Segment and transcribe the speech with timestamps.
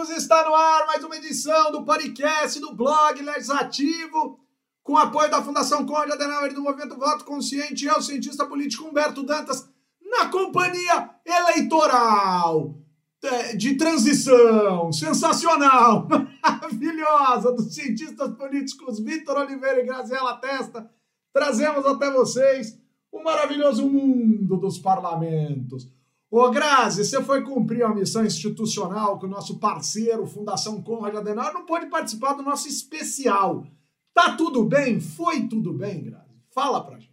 [0.00, 4.40] políticos está no ar mais uma edição do podcast do blog Legislativo,
[4.82, 7.84] com apoio da Fundação Conde Adenauer e do Movimento Voto Consciente.
[7.84, 9.68] Eu, cientista político Humberto Dantas,
[10.02, 12.78] na companhia eleitoral
[13.22, 16.08] é, de transição sensacional,
[16.42, 20.90] maravilhosa dos cientistas políticos Vitor Oliveira e Graziela Testa.
[21.30, 22.78] Trazemos até vocês
[23.12, 25.86] o maravilhoso mundo dos parlamentos
[26.30, 31.52] Ô, Grazi, você foi cumprir a missão institucional com o nosso parceiro, Fundação Conrad Adenauer,
[31.52, 33.66] não pôde participar do nosso especial.
[34.14, 35.00] Tá tudo bem?
[35.00, 36.40] Foi tudo bem, Grazi?
[36.54, 37.10] Fala pra gente.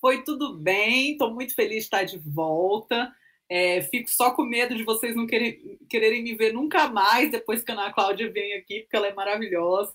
[0.00, 3.12] Foi tudo bem, estou muito feliz de estar de volta.
[3.46, 7.62] É, fico só com medo de vocês não querer, quererem me ver nunca mais depois
[7.62, 9.94] que a Ana Cláudia vem aqui, porque ela é maravilhosa.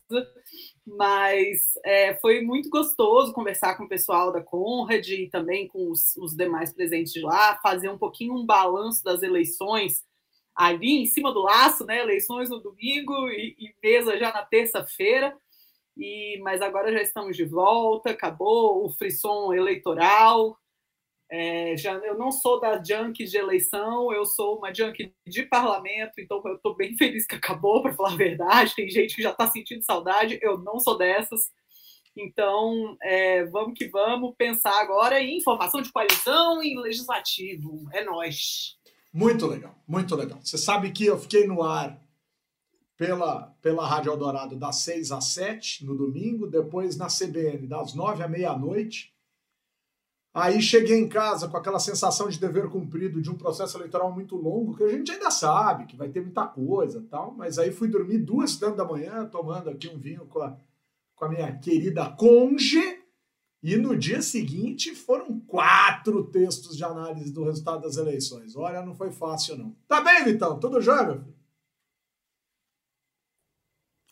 [0.87, 6.15] Mas é, foi muito gostoso conversar com o pessoal da Conrad e também com os,
[6.15, 10.05] os demais presentes de lá, fazer um pouquinho um balanço das eleições
[10.55, 11.99] ali em cima do laço, né?
[11.99, 15.35] Eleições no domingo e, e mesa já na terça-feira.
[15.97, 20.57] E, mas agora já estamos de volta, acabou o frisson eleitoral,
[21.29, 26.13] é, já, eu não sou da junk de eleição, eu sou uma junk de parlamento,
[26.19, 28.75] então eu estou bem feliz que acabou, para falar a verdade.
[28.75, 31.51] Tem gente que já está sentindo saudade, eu não sou dessas.
[32.15, 37.87] Então, é, vamos que vamos pensar agora em formação de coalizão e legislativo.
[37.93, 38.77] É nós.
[39.13, 40.39] Muito legal, muito legal.
[40.41, 42.01] Você sabe que eu fiquei no ar
[42.95, 48.23] pela, pela Rádio Eldorado das 6 às 7 no domingo, depois na CBN das 9
[48.23, 49.13] à meia-noite
[50.37, 54.35] Aí cheguei em casa com aquela sensação de dever cumprido de um processo eleitoral muito
[54.35, 57.87] longo, que a gente ainda sabe que vai ter muita coisa tal, mas aí fui
[57.87, 60.55] dormir duas da manhã, tomando aqui um vinho com a,
[61.15, 62.99] com a minha querida conge,
[63.63, 68.55] e no dia seguinte foram quatro textos de análise do resultado das eleições.
[68.55, 69.75] Olha, não foi fácil não.
[69.87, 70.59] Tá bem, Vitão?
[70.59, 71.36] Tudo jóia, meu filho?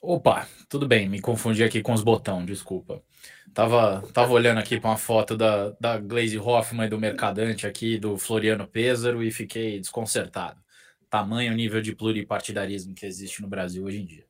[0.07, 3.01] Opa, tudo bem, me confundi aqui com os botões, desculpa.
[3.51, 7.97] Tava, tava olhando aqui para uma foto da, da Glaze Hoffman e do Mercadante aqui,
[7.97, 10.61] do Floriano Pêsaro, e fiquei desconcertado.
[11.09, 14.25] Tamanho nível de pluripartidarismo que existe no Brasil hoje em dia.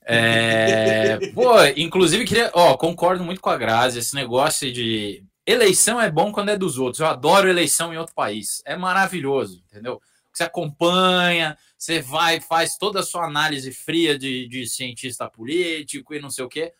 [0.00, 6.10] É, pô, inclusive queria, ó, concordo muito com a Grazi, esse negócio de eleição é
[6.10, 7.00] bom quando é dos outros.
[7.00, 8.62] Eu adoro eleição em outro país.
[8.64, 10.00] É maravilhoso, entendeu?
[10.32, 16.20] Você acompanha, você vai, faz toda a sua análise fria de, de cientista político e
[16.20, 16.72] não sei o quê.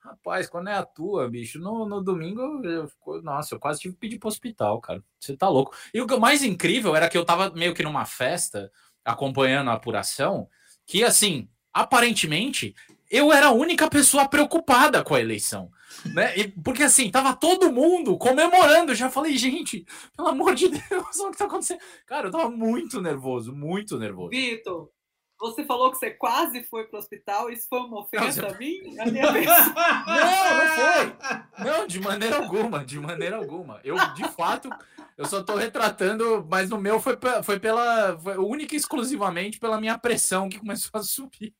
[0.00, 2.90] Rapaz, quando é a tua, bicho, no, no domingo, eu,
[3.22, 5.02] nossa, eu quase tive que pedir pro hospital, cara.
[5.18, 5.74] Você tá louco.
[5.94, 8.70] E o mais incrível era que eu tava meio que numa festa,
[9.02, 10.48] acompanhando a apuração,
[10.86, 12.74] que assim, aparentemente,
[13.14, 15.70] eu era a única pessoa preocupada com a eleição.
[16.12, 16.36] Né?
[16.36, 18.92] E, porque assim, tava todo mundo comemorando.
[18.92, 19.86] Eu já falei, gente,
[20.16, 20.82] pelo amor de Deus,
[21.20, 21.80] o que tá acontecendo?
[22.06, 24.30] Cara, eu tava muito nervoso, muito nervoso.
[24.30, 24.90] Vitor,
[25.38, 28.58] você falou que você quase foi para o hospital, isso foi uma ofensa não, a
[28.58, 28.98] mim?
[28.98, 31.64] A minha não, não foi.
[31.64, 33.80] Não, de maneira alguma, de maneira alguma.
[33.84, 34.68] Eu, de fato,
[35.16, 38.18] eu só estou retratando, mas no meu foi, foi pela.
[38.18, 41.54] Foi única e exclusivamente pela minha pressão que começou a subir.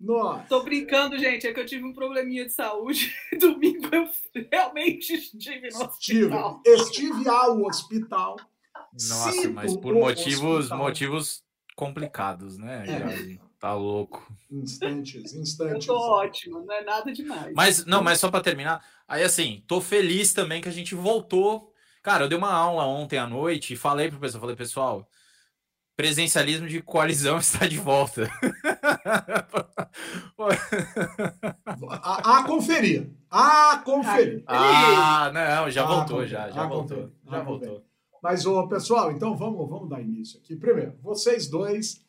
[0.00, 0.46] Nossa.
[0.48, 3.14] Tô brincando, gente, é que eu tive um probleminha de saúde.
[3.38, 4.08] Domingo eu
[4.50, 6.62] realmente estive no hospital.
[6.66, 8.36] Estive, estive ao hospital.
[8.92, 11.44] Nossa, mas por motivos, motivos
[11.76, 12.84] complicados, né?
[12.88, 13.50] É.
[13.60, 14.26] Tá louco.
[14.50, 15.86] Instantes, instantes.
[15.86, 17.52] Eu tô ótimo, não é nada demais.
[17.54, 21.70] Mas, não, mas só para terminar, aí assim, tô feliz também que a gente voltou.
[22.02, 25.08] Cara, eu dei uma aula ontem à noite e falei pro pessoal, falei, pessoal,
[26.00, 28.22] presencialismo de coalizão está de volta.
[31.90, 33.10] a, a conferir.
[33.30, 34.42] A conferir.
[34.46, 37.10] Ah, não, já voltou, já, já voltou.
[37.28, 37.84] Já voltou.
[38.22, 40.56] Mas, ô, pessoal, então vamos, vamos dar início aqui.
[40.56, 42.02] Primeiro, vocês dois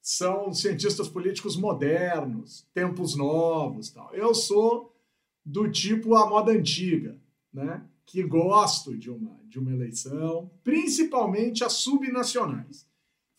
[0.00, 3.90] são cientistas políticos modernos, tempos novos.
[3.90, 4.14] Tal.
[4.14, 4.96] Eu sou
[5.44, 7.18] do tipo a moda antiga,
[7.52, 7.84] né?
[8.06, 12.86] que gosto de uma, de uma eleição, principalmente as subnacionais.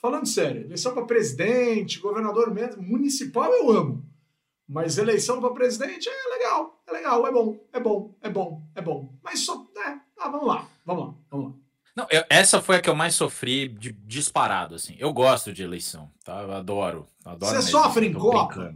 [0.05, 4.07] Falando sério, eleição para presidente, governador municipal eu amo.
[4.69, 8.81] Mas eleição para presidente é legal, é legal, é bom, é bom, é bom, é
[8.83, 9.17] bom.
[9.23, 9.99] Mas só, né?
[10.19, 11.53] Ah, vamos lá, vamos lá, vamos lá.
[11.95, 14.95] Não, eu, essa foi a que eu mais sofri de, disparado, assim.
[14.99, 16.39] Eu gosto de eleição, tá?
[16.39, 17.07] Eu adoro.
[17.25, 18.75] adoro Você mesmo, sofre em Copa?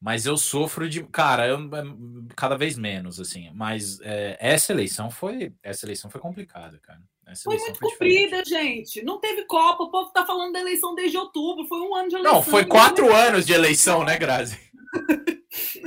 [0.00, 1.04] Mas eu sofro de.
[1.04, 3.52] Cara, eu, é, cada vez menos, assim.
[3.54, 5.54] Mas é, essa eleição foi.
[5.62, 7.00] Essa eleição foi complicada, cara.
[7.26, 9.02] Essa foi muito foi comprida, gente.
[9.02, 9.84] Não teve Copa.
[9.84, 11.66] O povo tá falando da eleição desde outubro.
[11.66, 12.34] Foi um ano de eleição.
[12.34, 14.58] Não, foi quatro anos de eleição, né, Grazi?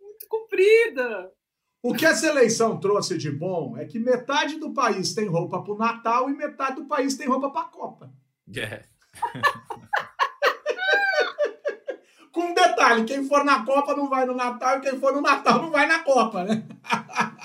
[0.00, 1.30] muito comprida.
[1.82, 5.72] O que essa eleição trouxe de bom é que metade do país tem roupa para
[5.72, 8.12] o Natal e metade do país tem roupa para a Copa.
[8.50, 8.82] Yeah.
[12.78, 15.70] detalhe: quem for na Copa não vai no Natal e quem for no Natal não
[15.70, 16.62] vai na Copa, né?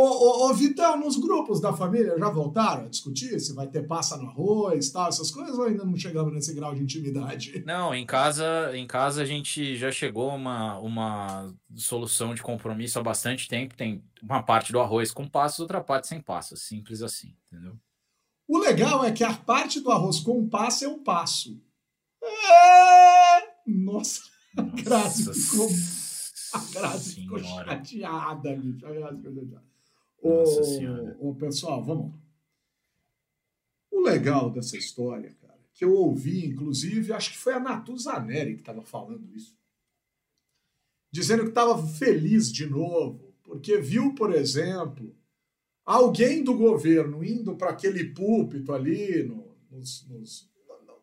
[0.00, 3.84] Ô, ô, ô, Vitão, nos grupos da família já voltaram a discutir se vai ter
[3.84, 7.60] passa no arroz, tal, essas coisas, ou ainda não chegamos nesse grau de intimidade?
[7.66, 12.96] Não, em casa, em casa a gente já chegou a uma, uma solução de compromisso
[13.00, 13.74] há bastante tempo.
[13.74, 16.62] Tem uma parte do arroz com passas, outra parte sem passas.
[16.62, 17.76] Simples assim, entendeu?
[18.46, 21.60] O legal é que a parte do arroz com passa é um passo.
[22.22, 23.48] É...
[23.66, 24.22] Nossa,
[24.56, 25.68] a Grazi ficou,
[26.52, 28.86] a Grazi ficou chateada, bicho.
[28.86, 29.67] A Grazi ficou chateada.
[30.22, 31.16] Nossa Senhora.
[31.20, 32.18] Ô, pessoal, vamos lá.
[33.90, 38.60] O legal dessa história, cara, que eu ouvi, inclusive, acho que foi a Natuzaneri que
[38.60, 39.56] estava falando isso,
[41.10, 45.16] dizendo que estava feliz de novo, porque viu, por exemplo,
[45.84, 50.50] alguém do governo indo para aquele púlpito ali, no, nos, nos,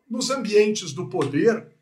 [0.08, 1.75] nos ambientes do poder,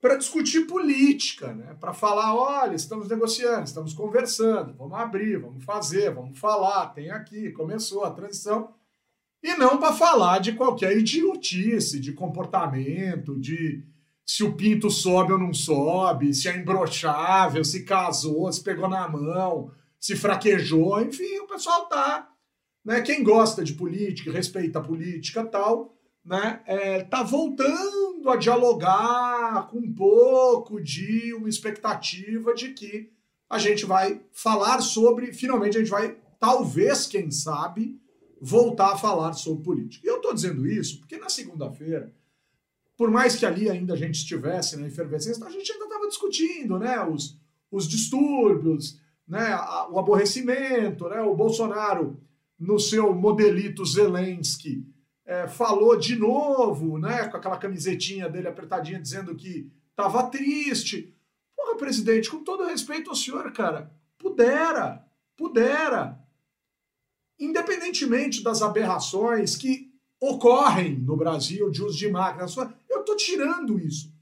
[0.00, 1.74] para discutir política, né?
[1.80, 7.50] para falar, olha, estamos negociando, estamos conversando, vamos abrir, vamos fazer, vamos falar, tem aqui,
[7.52, 8.74] começou a transição.
[9.42, 13.84] E não para falar de qualquer idiotice, de comportamento, de
[14.24, 19.08] se o pinto sobe ou não sobe, se é imbrochável, se casou, se pegou na
[19.08, 19.70] mão,
[20.00, 22.28] se fraquejou, enfim, o pessoal tá.
[22.84, 23.00] Né?
[23.02, 25.95] Quem gosta de política, respeita a política tal,
[26.26, 33.12] né, é, tá voltando a dialogar com um pouco de uma expectativa de que
[33.48, 38.00] a gente vai falar sobre, finalmente a gente vai, talvez, quem sabe,
[38.40, 40.04] voltar a falar sobre política.
[40.04, 42.12] E eu estou dizendo isso porque na segunda-feira,
[42.96, 46.76] por mais que ali ainda a gente estivesse na efervescência, a gente ainda estava discutindo
[46.76, 47.38] né, os,
[47.70, 49.54] os distúrbios, né,
[49.90, 52.20] o aborrecimento, né, o Bolsonaro
[52.58, 54.84] no seu modelito Zelensky,
[55.26, 61.12] é, falou de novo, né, com aquela camisetinha dele apertadinha, dizendo que estava triste.
[61.56, 65.04] Porra, presidente, com todo respeito ao senhor, cara, pudera,
[65.36, 66.24] pudera.
[67.38, 72.56] Independentemente das aberrações que ocorrem no Brasil de uso de máquinas,
[72.88, 74.14] eu tô tirando isso.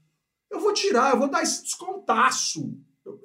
[0.49, 2.77] Eu vou tirar, eu vou dar esse descontaço.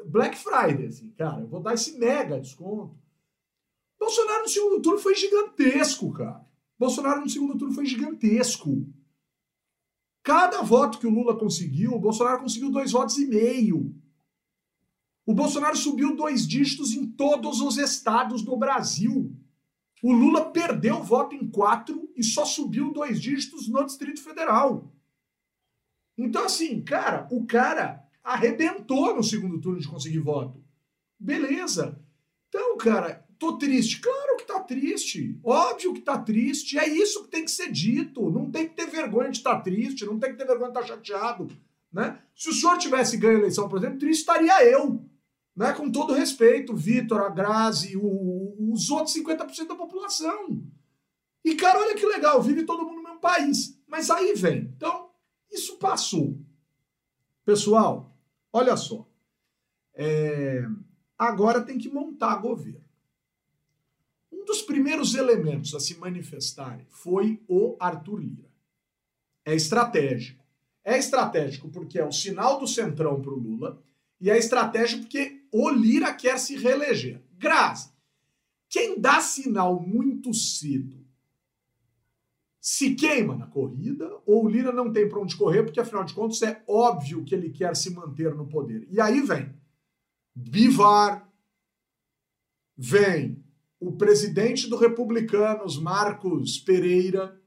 [0.04, 2.94] Black Friday, assim, cara, eu vou dar esse mega desconto.
[3.98, 6.50] Bolsonaro no segundo turno foi gigantesco, cara.
[6.80, 8.88] Bolsonaro no segundo turno foi gigantesco.
[10.22, 13.94] Cada voto que o Lula conseguiu, o Bolsonaro conseguiu dois votos e meio.
[15.26, 19.30] O Bolsonaro subiu dois dígitos em todos os estados do Brasil.
[20.02, 24.90] O Lula perdeu voto em quatro e só subiu dois dígitos no Distrito Federal.
[26.16, 30.64] Então, assim, cara, o cara arrebentou no segundo turno de conseguir voto.
[31.18, 32.00] Beleza.
[32.48, 34.00] Então, cara, tô triste.
[34.00, 35.38] Claro tá triste.
[35.43, 36.79] Óbvio que tá triste.
[36.79, 38.31] É isso que tem que ser dito.
[38.31, 40.79] Não tem que ter vergonha de estar tá triste, não tem que ter vergonha de
[40.79, 41.49] estar tá chateado.
[41.93, 42.20] Né?
[42.35, 45.05] Se o senhor tivesse ganho a eleição, por exemplo, triste estaria eu.
[45.56, 45.73] Né?
[45.73, 50.62] Com todo respeito, Vitor, a Grazi, o, os outros 50% da população.
[51.44, 53.79] E, cara, olha que legal, vive todo mundo no mesmo país.
[53.87, 54.73] Mas aí vem.
[54.76, 55.11] Então,
[55.50, 56.38] isso passou.
[57.44, 58.17] Pessoal,
[58.52, 59.06] olha só.
[59.94, 60.64] É...
[61.19, 62.89] Agora tem que montar governo.
[64.40, 68.50] Um dos primeiros elementos a se manifestarem foi o Arthur Lira.
[69.44, 70.42] É estratégico.
[70.82, 73.82] É estratégico porque é o sinal do centrão para o Lula
[74.18, 77.23] e é estratégico porque o Lira quer se reeleger.
[77.37, 77.92] Grazi,
[78.66, 81.04] quem dá sinal muito cedo
[82.59, 86.14] se queima na corrida ou o Lira não tem para onde correr porque afinal de
[86.14, 88.88] contas é óbvio que ele quer se manter no poder.
[88.90, 89.54] E aí vem
[90.35, 91.30] Bivar,
[92.75, 93.44] vem
[93.80, 97.40] o presidente do Republicanos, Marcos Pereira,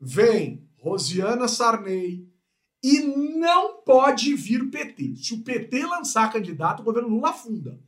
[0.00, 2.28] vem Rosiana Sarney
[2.82, 5.16] e não pode vir PT.
[5.16, 7.80] Se o PT lançar candidato, o governo Lula afunda.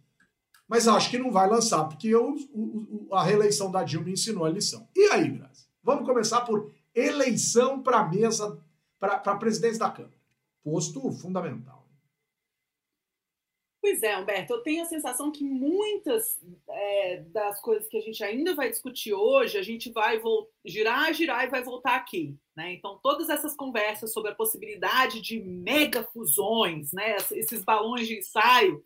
[0.68, 4.50] Mas acho que não vai lançar, porque eu, o, a reeleição da Dilma ensinou a
[4.50, 4.88] lição.
[4.94, 5.66] E aí, Graça?
[5.82, 8.60] Vamos começar por eleição para mesa,
[9.00, 10.18] para a presidência da Câmara.
[10.62, 11.77] Posto fundamental.
[13.88, 18.22] Pois é, Humberto, eu tenho a sensação que muitas é, das coisas que a gente
[18.22, 20.20] ainda vai discutir hoje, a gente vai
[20.62, 22.36] girar, girar e vai voltar aqui.
[22.54, 22.74] Né?
[22.74, 27.16] Então, todas essas conversas sobre a possibilidade de mega fusões, né?
[27.32, 28.84] esses balões de ensaio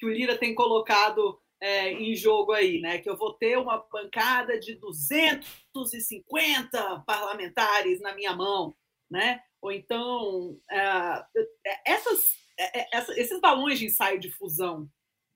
[0.00, 2.98] que o Lira tem colocado é, em jogo aí, né?
[2.98, 8.74] que eu vou ter uma bancada de 250 parlamentares na minha mão,
[9.08, 9.40] né?
[9.62, 11.24] ou então é,
[11.86, 12.39] essas
[13.16, 14.88] esses balões de ensaio de fusão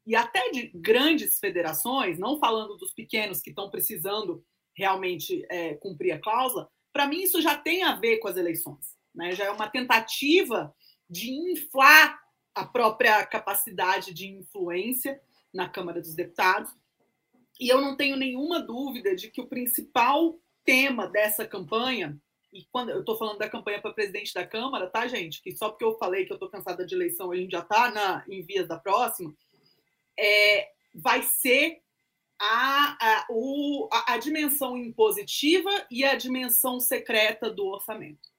[0.06, 4.44] e até de grandes federações, não falando dos pequenos que estão precisando
[4.76, 8.94] realmente é, cumprir a cláusula, para mim isso já tem a ver com as eleições.
[9.14, 9.32] Né?
[9.32, 10.74] Já é uma tentativa
[11.08, 12.20] de inflar
[12.54, 15.20] a própria capacidade de influência
[15.52, 16.70] na Câmara dos Deputados.
[17.60, 22.20] E eu não tenho nenhuma dúvida de que o principal tema dessa campanha,
[22.54, 25.42] e quando eu estou falando da campanha para presidente da Câmara, tá, gente?
[25.42, 28.24] Que só porque eu falei que eu estou cansada de eleição, a gente já está
[28.28, 29.34] em vias da próxima,
[30.16, 31.82] é, vai ser
[32.40, 38.30] a, a, o, a, a dimensão impositiva e a dimensão secreta do orçamento.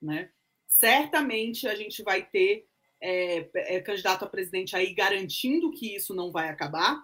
[0.00, 0.30] Né?
[0.66, 2.66] Certamente a gente vai ter
[3.00, 7.00] é, é, candidato a presidente aí garantindo que isso não vai acabar.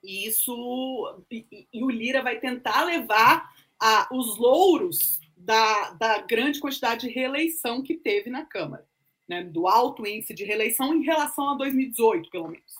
[0.00, 6.58] E isso e, e o Lira vai tentar levar a, os louros da, da grande
[6.58, 8.84] quantidade de reeleição que teve na Câmara,
[9.28, 9.44] né?
[9.44, 12.74] do alto índice de reeleição em relação a 2018, pelo menos.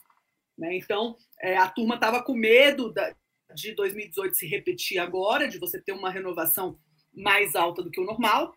[0.58, 0.76] Né?
[0.76, 3.14] Então, é, a turma estava com medo da,
[3.54, 6.76] de 2018 se repetir agora, de você ter uma renovação
[7.14, 8.52] mais alta do que o normal.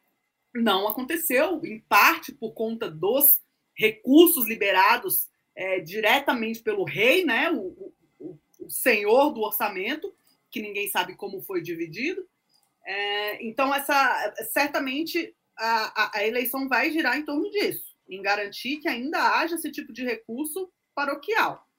[0.56, 3.40] Não aconteceu, em parte por conta dos
[3.78, 10.12] recursos liberados é, diretamente pelo rei, né, o, o, o, senhor do orçamento,
[10.50, 12.28] que ninguém sabe como foi dividido.
[12.90, 18.78] É, então, essa certamente a, a, a, eleição vai girar em torno disso, em garantir
[18.78, 21.70] que ainda haja esse tipo de recurso paroquial.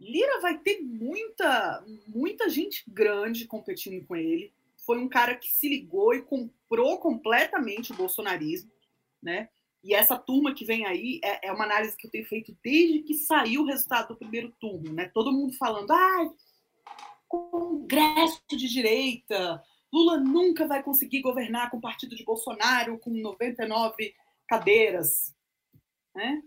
[0.00, 4.52] Lira vai ter muita, muita gente grande competindo com ele.
[4.84, 8.72] Foi um cara que se ligou e comprou completamente o bolsonarismo,
[9.22, 9.48] né?
[9.84, 13.02] E essa turma que vem aí é, é, uma análise que eu tenho feito desde
[13.04, 15.08] que saiu o resultado do primeiro turno, né?
[15.14, 16.34] Todo mundo falando, ah,
[17.28, 19.62] congresso de direita,
[19.92, 24.14] Lula nunca vai conseguir governar com o partido de Bolsonaro com 99
[24.48, 25.34] cadeiras,
[26.14, 26.42] né?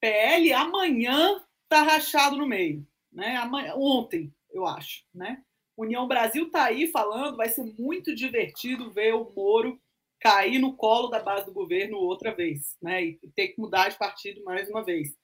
[0.00, 3.36] PL amanhã tá rachado no meio, né?
[3.36, 5.42] Amanhã, ontem, eu acho, né?
[5.76, 9.80] União Brasil tá aí falando, vai ser muito divertido ver o Moro
[10.20, 13.04] cair no colo da base do governo outra vez, né?
[13.04, 15.16] E ter que mudar de partido mais uma vez.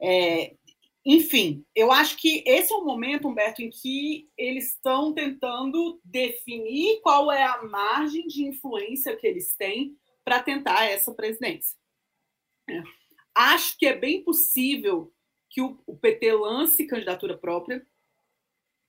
[0.00, 0.56] É,
[1.04, 7.00] enfim, eu acho que esse é o momento, Humberto, em que eles estão tentando definir
[7.02, 11.78] qual é a margem de influência que eles têm para tentar essa presidência.
[12.68, 12.82] É.
[13.34, 15.12] Acho que é bem possível
[15.50, 17.86] que o, o PT lance candidatura própria,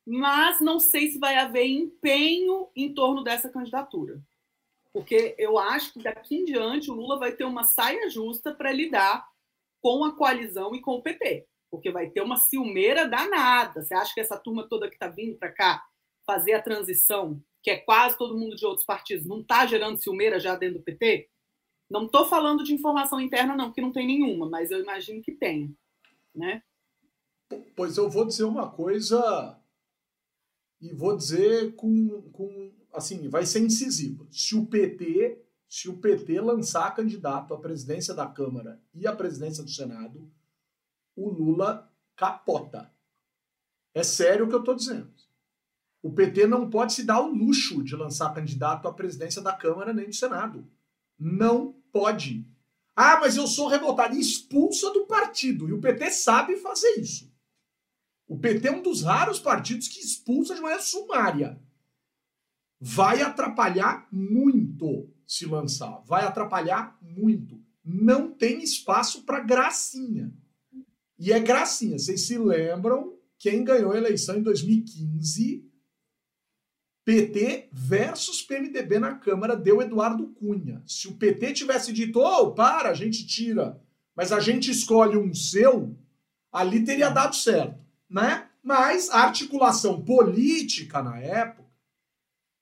[0.05, 4.23] mas não sei se vai haver empenho em torno dessa candidatura
[4.95, 8.71] porque eu acho que daqui em diante o Lula vai ter uma saia justa para
[8.71, 9.27] lidar
[9.81, 13.83] com a coalizão e com o PT, porque vai ter uma ciumeira danada.
[13.83, 15.85] Você acha que essa turma toda que está vindo para cá
[16.25, 20.39] fazer a transição, que é quase todo mundo de outros partidos, não está gerando ciumeira
[20.39, 21.29] já dentro do PT?
[21.89, 25.33] Não estou falando de informação interna, não, porque não tem nenhuma, mas eu imagino que
[25.33, 25.69] tenha.
[26.33, 26.63] Né?
[27.75, 29.59] Pois eu vou dizer uma coisa
[30.81, 34.25] e vou dizer com, com assim, vai ser incisiva.
[34.31, 39.63] Se o PT, se o PT lançar candidato à presidência da Câmara e à presidência
[39.63, 40.31] do Senado,
[41.15, 42.91] o Lula capota.
[43.93, 45.13] É sério o que eu estou dizendo.
[46.01, 49.93] O PT não pode se dar o luxo de lançar candidato à presidência da Câmara
[49.93, 50.69] nem do Senado.
[51.17, 52.47] Não pode.
[52.95, 54.15] Ah, mas eu sou revoltado.
[54.15, 55.67] Expulsa do partido.
[55.67, 57.33] E o PT sabe fazer isso.
[58.27, 61.59] O PT é um dos raros partidos que expulsa de maneira sumária
[62.79, 66.03] vai atrapalhar muito se lançar.
[66.05, 67.59] Vai atrapalhar muito.
[67.83, 70.31] Não tem espaço para gracinha.
[71.17, 71.97] E é gracinha.
[71.97, 75.63] Vocês se lembram quem ganhou a eleição em 2015?
[77.05, 80.81] PT versus PMDB na Câmara deu Eduardo Cunha.
[80.87, 83.79] Se o PT tivesse dito, oh, para, a gente tira,
[84.15, 85.95] mas a gente escolhe um seu,
[86.51, 87.79] ali teria dado certo,
[88.09, 88.49] né?
[88.63, 91.69] Mas a articulação política na época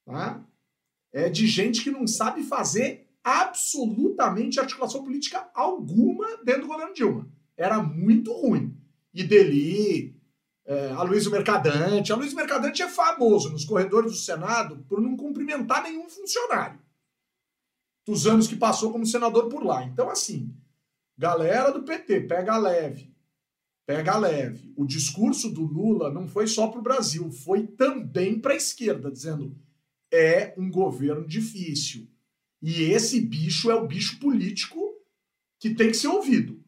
[0.05, 0.45] tá?
[1.13, 7.31] é de gente que não sabe fazer absolutamente articulação política alguma dentro do governo Dilma.
[7.57, 8.75] Era muito ruim.
[9.13, 10.15] E Deli,
[10.65, 12.11] é, Aloysio Mercadante.
[12.11, 16.83] Aloysio Mercadante é famoso nos corredores do Senado por não cumprimentar nenhum funcionário
[18.05, 19.83] dos anos que passou como senador por lá.
[19.83, 20.53] Então, assim,
[21.17, 23.13] galera do PT, pega leve.
[23.85, 24.73] Pega leve.
[24.75, 29.11] O discurso do Lula não foi só para o Brasil, foi também para a esquerda,
[29.11, 29.57] dizendo
[30.11, 32.07] é um governo difícil.
[32.61, 34.79] E esse bicho é o bicho político
[35.59, 36.62] que tem que ser ouvido.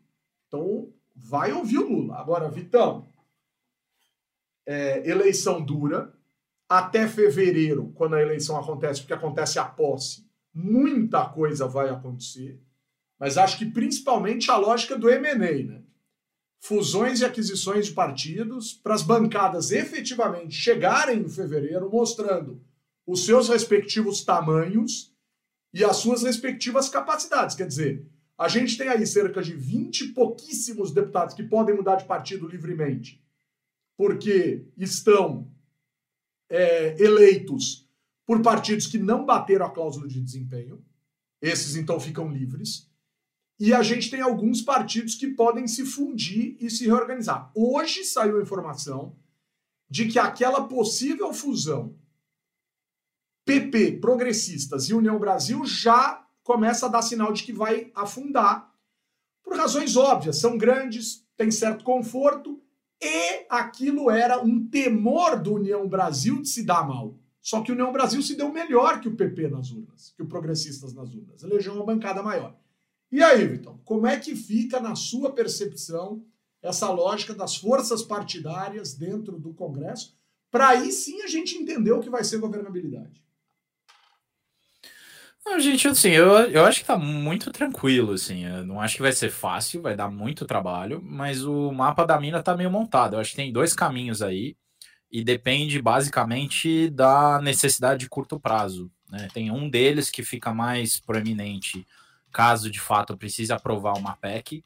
[0.55, 2.17] Então, vai ouvir o Lula.
[2.17, 3.07] Agora, Vitão,
[4.65, 6.13] é, eleição dura.
[6.67, 12.59] Até fevereiro, quando a eleição acontece, porque acontece a posse, muita coisa vai acontecer.
[13.19, 15.83] Mas acho que principalmente a lógica do MNE, né?
[16.59, 22.59] Fusões e aquisições de partidos para as bancadas efetivamente chegarem em fevereiro, mostrando
[23.05, 25.13] os seus respectivos tamanhos
[25.71, 27.55] e as suas respectivas capacidades.
[27.55, 31.96] Quer dizer, A gente tem aí cerca de 20 e pouquíssimos deputados que podem mudar
[31.96, 33.24] de partido livremente,
[33.96, 35.50] porque estão
[36.50, 37.88] é, eleitos
[38.25, 40.84] por partidos que não bateram a cláusula de desempenho.
[41.42, 42.89] Esses então ficam livres.
[43.58, 47.51] E a gente tem alguns partidos que podem se fundir e se reorganizar.
[47.56, 49.15] Hoje saiu a informação
[49.89, 51.96] de que aquela possível fusão
[53.46, 58.71] PP, Progressistas e União Brasil já começa a dar sinal de que vai afundar,
[59.43, 60.37] por razões óbvias.
[60.37, 62.61] São grandes, têm certo conforto,
[63.01, 67.17] e aquilo era um temor do União Brasil de se dar mal.
[67.41, 70.27] Só que o União Brasil se deu melhor que o PP nas urnas, que o
[70.27, 71.43] Progressistas nas urnas.
[71.43, 72.55] Elegeu uma bancada maior.
[73.11, 76.23] E aí, Vitão, como é que fica na sua percepção
[76.61, 80.15] essa lógica das forças partidárias dentro do Congresso?
[80.51, 83.25] Para aí sim a gente entender o que vai ser governabilidade.
[85.45, 88.45] Não, gente, assim, eu, eu acho que tá muito tranquilo, assim.
[88.45, 92.19] Eu não acho que vai ser fácil, vai dar muito trabalho, mas o mapa da
[92.19, 93.15] mina tá meio montado.
[93.15, 94.57] Eu acho que tem dois caminhos aí
[95.11, 98.91] e depende basicamente da necessidade de curto prazo.
[99.09, 99.27] Né?
[99.33, 101.85] Tem um deles que fica mais proeminente
[102.31, 104.63] caso de fato precise aprovar uma PEC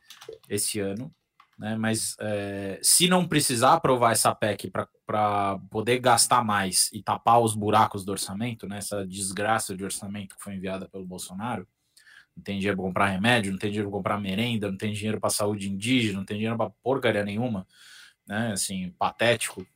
[0.50, 1.13] esse ano,
[1.60, 1.75] né?
[1.75, 4.72] Mas é, se não precisar aprovar essa PEC
[5.06, 8.78] para poder gastar mais e tapar os buracos do orçamento, né?
[8.78, 11.68] Essa desgraça de orçamento que foi enviada pelo Bolsonaro,
[12.36, 15.20] não tem dinheiro para comprar remédio, não tem dinheiro para comprar merenda, não tem dinheiro
[15.20, 17.68] para saúde indígena, não tem dinheiro para porcaria nenhuma,
[18.25, 18.54] né?
[18.54, 19.68] Assim, patético,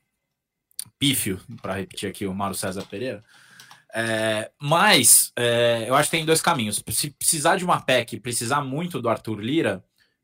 [0.97, 3.21] pífio, para repetir aqui o Mário César Pereira.
[3.93, 6.81] É, mas é, eu acho que tem dois caminhos.
[6.89, 9.83] Se precisar de uma PEC, precisar muito do Arthur Lira,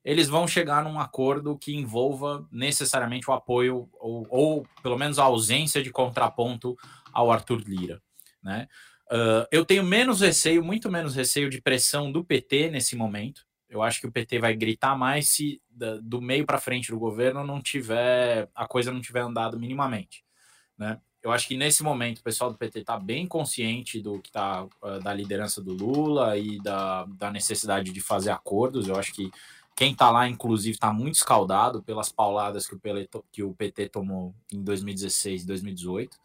[0.10, 5.24] eles vão chegar num acordo que envolva necessariamente o apoio ou, ou pelo menos a
[5.24, 6.75] ausência de contraponto
[7.13, 8.01] ao Arthur Lira,
[8.42, 8.68] né?
[9.12, 13.46] Uh, eu tenho menos receio, muito menos receio de pressão do PT nesse momento.
[13.70, 15.62] Eu acho que o PT vai gritar mais se
[16.01, 20.25] do meio para frente do governo não tiver a coisa não tiver andado minimamente,
[20.75, 21.00] né?
[21.22, 24.64] Eu acho que nesse momento o pessoal do PT está bem consciente do que tá
[24.64, 28.88] uh, da liderança do Lula e da, da necessidade de fazer acordos.
[28.88, 29.29] Eu acho que
[29.79, 32.81] quem está lá, inclusive, está muito escaldado pelas pauladas que o,
[33.31, 36.18] que o PT tomou em 2016 e 2018,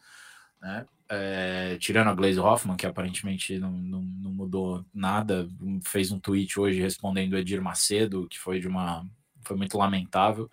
[0.61, 0.85] né?
[1.07, 5.47] É, tirando a Glaze Hoffman, que aparentemente não, não, não, mudou nada,
[5.85, 9.07] fez um tweet hoje respondendo Edir Macedo, que foi de uma
[9.45, 10.51] foi muito lamentável.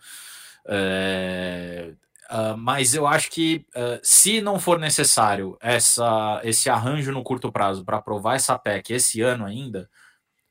[0.64, 1.94] É,
[2.30, 7.50] uh, mas eu acho que uh, se não for necessário essa, esse arranjo no curto
[7.50, 9.90] prazo para aprovar essa PEC esse ano ainda,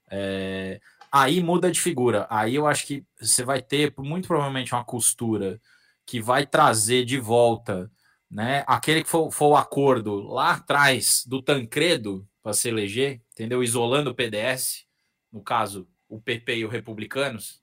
[0.09, 0.81] é,
[1.11, 2.25] aí muda de figura.
[2.29, 5.59] Aí eu acho que você vai ter muito provavelmente uma costura
[6.05, 7.91] que vai trazer de volta,
[8.29, 8.63] né?
[8.65, 13.61] Aquele que for, o acordo lá atrás do Tancredo para se eleger, entendeu?
[13.61, 14.85] Isolando o PDS,
[15.31, 17.61] no caso, o PP e o Republicanos,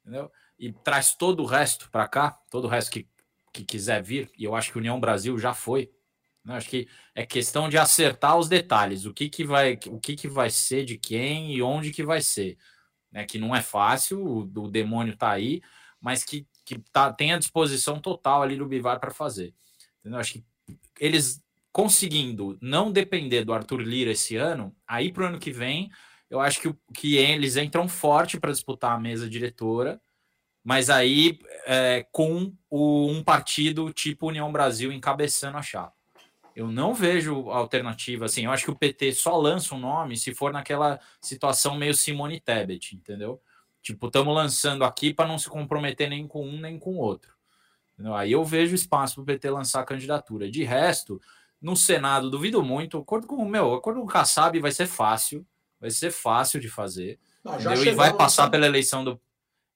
[0.00, 0.30] entendeu?
[0.58, 3.08] E traz todo o resto para cá, todo o resto que,
[3.52, 5.90] que quiser vir, e eu acho que União Brasil já foi.
[6.44, 6.56] Né?
[6.56, 10.28] Acho que é questão de acertar os detalhes, o que, que vai, o que, que
[10.28, 12.56] vai ser de quem e onde que vai ser
[13.14, 15.62] né, que não é fácil, o, o demônio está aí,
[16.00, 19.54] mas que, que tá, tem a disposição total ali do Bivar para fazer.
[20.00, 20.18] Entendeu?
[20.18, 20.44] Acho que
[20.98, 25.90] eles conseguindo não depender do Arthur Lira esse ano, aí para o ano que vem,
[26.28, 30.00] eu acho que, que eles entram forte para disputar a mesa diretora,
[30.62, 35.93] mas aí é, com o, um partido tipo União Brasil encabeçando a chapa.
[36.54, 38.44] Eu não vejo alternativa assim.
[38.44, 42.40] Eu acho que o PT só lança um nome se for naquela situação meio Simone
[42.40, 43.40] Tebet, entendeu?
[43.82, 47.34] Tipo, estamos lançando aqui para não se comprometer nem com um nem com o outro.
[47.92, 48.14] Entendeu?
[48.14, 50.50] Aí eu vejo espaço para o PT lançar a candidatura.
[50.50, 51.20] De resto,
[51.60, 52.98] no Senado, duvido muito.
[52.98, 55.46] Acordo com o meu, acordo com o Kassab vai ser fácil.
[55.80, 57.18] Vai ser fácil de fazer.
[57.44, 59.20] Não, e vai passar pela eleição do.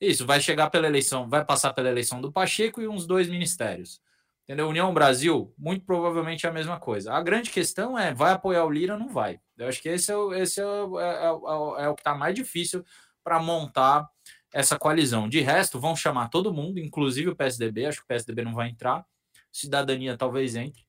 [0.01, 4.01] Isso, vai chegar pela eleição, vai passar pela eleição do Pacheco e uns dois ministérios.
[4.49, 4.67] Entendeu?
[4.67, 7.13] União Brasil, muito provavelmente é a mesma coisa.
[7.13, 9.39] A grande questão é: vai apoiar o Lira ou não vai?
[9.59, 12.15] Eu acho que esse é, o, esse é, o, é, é, é o que está
[12.15, 12.83] mais difícil
[13.23, 14.09] para montar
[14.51, 15.29] essa coalizão.
[15.29, 17.85] De resto, vão chamar todo mundo, inclusive o PSDB.
[17.85, 19.05] Acho que o PSDB não vai entrar.
[19.53, 20.83] Cidadania talvez entre,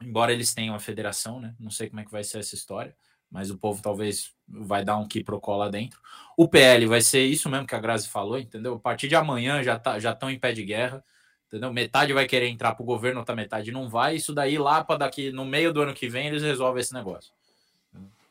[0.00, 1.56] embora eles tenham a federação, né?
[1.58, 2.96] Não sei como é que vai ser essa história,
[3.28, 6.00] mas o povo talvez vai dar um quiprocó lá dentro.
[6.36, 8.74] O PL vai ser isso mesmo que a Grazi falou, entendeu?
[8.74, 11.04] A partir de amanhã já tá, já estão em pé de guerra
[11.46, 11.72] entendeu?
[11.72, 14.16] Metade vai querer entrar para o governo, outra metade não vai.
[14.16, 17.32] Isso daí lá para daqui no meio do ano que vem eles resolvem esse negócio.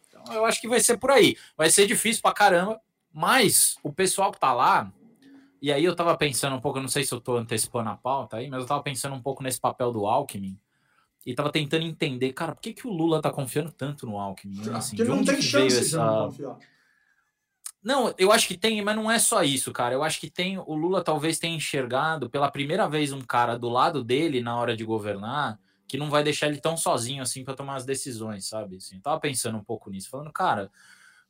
[0.07, 1.37] Então eu acho que vai ser por aí.
[1.57, 2.79] Vai ser difícil para caramba,
[3.13, 4.91] mas o pessoal que tá lá,
[5.61, 8.37] e aí eu tava pensando um pouco, não sei se eu tô antecipando a pauta
[8.37, 10.59] aí, mas eu tava pensando um pouco nesse papel do Alckmin.
[11.25, 14.61] E tava tentando entender, cara, por que, que o Lula tá confiando tanto no Alckmin?
[14.73, 15.89] Assim, Porque não tem chance essa...
[15.89, 16.57] de não confiar.
[17.85, 19.93] Não, eu acho que tem, mas não é só isso, cara.
[19.93, 20.57] Eu acho que tem.
[20.57, 24.75] O Lula talvez tenha enxergado pela primeira vez um cara do lado dele na hora
[24.75, 28.77] de governar que não vai deixar ele tão sozinho assim para tomar as decisões, sabe?
[28.77, 30.71] Assim, tava pensando um pouco nisso, falando, cara,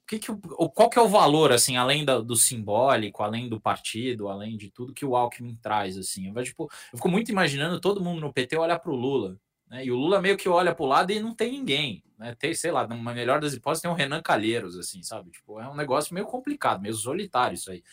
[0.04, 0.28] o que que,
[0.74, 4.72] qual que é o valor, assim, além da, do simbólico, além do partido, além de
[4.72, 6.32] tudo que o Alckmin traz, assim?
[6.34, 9.38] Eu, tipo, eu fico muito imaginando todo mundo no PT olhar para o Lula,
[9.76, 9.86] né?
[9.86, 12.34] E o Lula meio que olha para o lado e não tem ninguém, né?
[12.36, 15.32] Tem, sei lá, na melhor das hipóteses, tem um Renan Calheiros, assim, sabe?
[15.32, 17.84] Tipo, é um negócio meio complicado, meio solitário isso aí.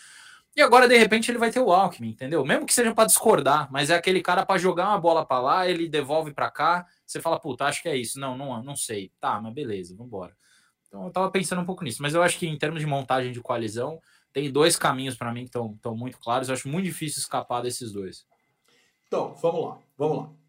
[0.54, 2.44] E agora, de repente, ele vai ter o Alckmin, entendeu?
[2.44, 5.68] Mesmo que seja para discordar, mas é aquele cara para jogar uma bola para lá,
[5.68, 8.20] ele devolve para cá, você fala, puta, acho que é isso.
[8.20, 9.10] Não, não, não sei.
[9.18, 10.36] Tá, mas beleza, vamos embora.
[10.86, 13.32] Então eu tava pensando um pouco nisso, mas eu acho que em termos de montagem
[13.32, 13.98] de coalizão,
[14.30, 16.48] tem dois caminhos para mim que estão muito claros.
[16.48, 18.26] Eu acho muito difícil escapar desses dois.
[19.06, 20.41] Então, vamos lá, vamos lá.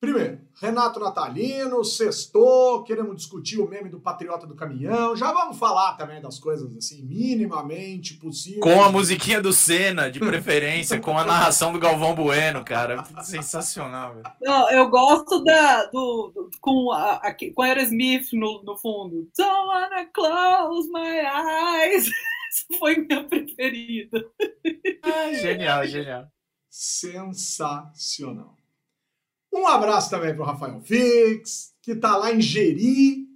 [0.00, 5.16] Primeiro, Renato Natalino, sextou, queremos discutir o meme do Patriota do Caminhão.
[5.16, 8.60] Já vamos falar também das coisas assim, minimamente possível.
[8.60, 13.02] Com a musiquinha do Senna, de preferência, com a narração do Galvão Bueno, cara.
[13.24, 14.24] Sensacional, velho.
[14.40, 19.28] Não, eu gosto da, do, do com, a, a, com Aerosmith no, no fundo.
[19.36, 22.08] Don't wanna close my eyes.
[22.48, 24.24] Essa foi minha preferida.
[25.02, 26.26] Ah, genial, genial.
[26.70, 28.57] Sensacional.
[29.52, 33.26] Um abraço também para o Rafael Fix, que está lá em Jeri,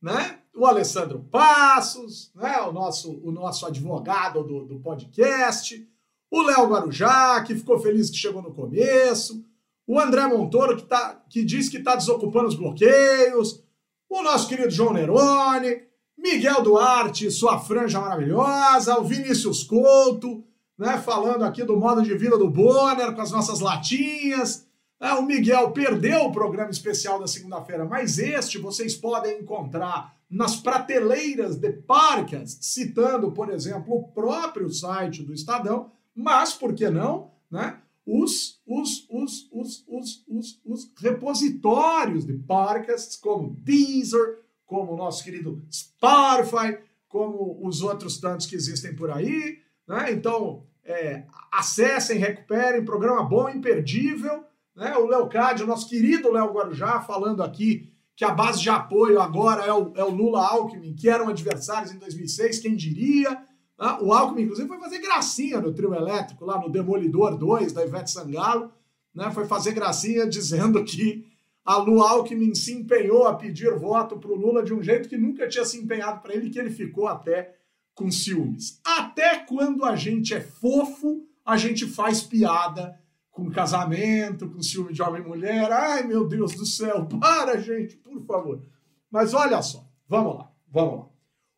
[0.00, 0.38] né?
[0.54, 2.60] O Alessandro Passos, né?
[2.60, 5.88] o, nosso, o nosso advogado do, do podcast.
[6.30, 9.44] O Léo Guarujá, que ficou feliz que chegou no começo.
[9.86, 13.62] O André Montoro, que, tá, que diz que está desocupando os bloqueios.
[14.08, 15.82] O nosso querido João Nerone.
[16.16, 18.98] Miguel Duarte, sua franja maravilhosa.
[18.98, 20.44] O Vinícius Couto,
[20.78, 20.98] né?
[20.98, 24.66] falando aqui do modo de vida do Bonner com as nossas latinhas.
[25.04, 30.54] Ah, o Miguel perdeu o programa especial da segunda-feira, mas este vocês podem encontrar nas
[30.54, 37.32] prateleiras de parcas, citando, por exemplo, o próprio site do Estadão, mas por que não,
[37.50, 37.80] né?
[38.06, 45.24] Os, os, os, os, os, os, os repositórios de parcas, como Deezer, como o nosso
[45.24, 49.58] querido Spotify, como os outros tantos que existem por aí.
[49.84, 50.12] Né?
[50.12, 54.44] Então, é, acessem, recuperem, programa bom, imperdível.
[54.74, 54.96] Né?
[54.96, 59.72] O Leocádio, nosso querido Léo Guarujá, falando aqui que a base de apoio agora é
[59.72, 63.30] o, é o Lula Alckmin, que eram adversários em 2006, quem diria?
[63.30, 63.98] Né?
[64.00, 68.10] O Alckmin, inclusive, foi fazer gracinha no trio elétrico, lá no Demolidor 2, da Ivete
[68.10, 68.72] Sangalo,
[69.14, 69.30] né?
[69.30, 71.26] foi fazer gracinha dizendo que
[71.64, 75.16] a Lu Alckmin se empenhou a pedir voto para o Lula de um jeito que
[75.16, 77.56] nunca tinha se empenhado para ele, que ele ficou até
[77.94, 78.80] com ciúmes.
[78.84, 82.98] Até quando a gente é fofo, a gente faz piada
[83.32, 85.72] com casamento, com ciúme de homem e mulher.
[85.72, 88.62] Ai, meu Deus do céu, para, gente, por favor.
[89.10, 91.06] Mas olha só, vamos lá, vamos lá.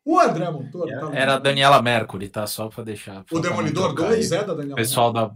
[0.03, 0.87] O André Montoro.
[0.87, 2.45] Tá era a Daniela Mercury, tá?
[2.45, 3.25] Só para deixar.
[3.31, 5.31] O Demolidor 2 é da Daniela Pessoal da.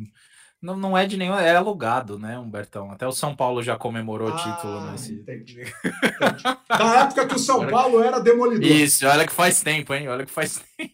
[0.62, 2.92] Não, não é de nenhum, é alugado, né, Humbertão?
[2.92, 5.14] Até o São Paulo já comemorou o ah, título nesse.
[5.14, 5.62] Entendi.
[5.62, 6.44] entendi.
[6.68, 8.70] Da época que o São Paulo era Demolidor.
[8.70, 10.08] Isso, olha que faz tempo, hein?
[10.10, 10.94] Olha que faz tempo.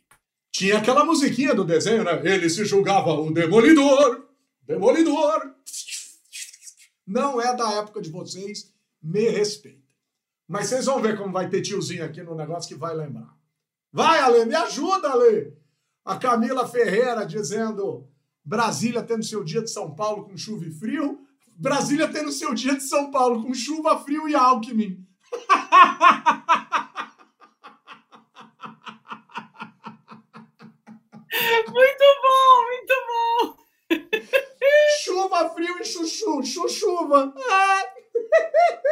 [0.54, 2.22] Tinha aquela musiquinha do desenho, né?
[2.24, 4.25] Ele se julgava o Demolidor.
[4.66, 5.54] Demolidor!
[7.06, 9.86] Não é da época de vocês, me respeita.
[10.48, 13.36] Mas vocês vão ver como vai ter tiozinho aqui no negócio que vai lembrar.
[13.92, 15.56] Vai, Ale, me ajuda, Ale!
[16.04, 18.08] A Camila Ferreira dizendo
[18.44, 21.26] Brasília tendo seu dia de São Paulo com chuva e frio,
[21.56, 25.06] Brasília tendo seu dia de São Paulo com chuva, frio e Alckmin.
[31.68, 33.58] Muito bom, muito bom!
[35.50, 37.34] Frio e chuchu, chuchuva.
[37.38, 37.84] Ah.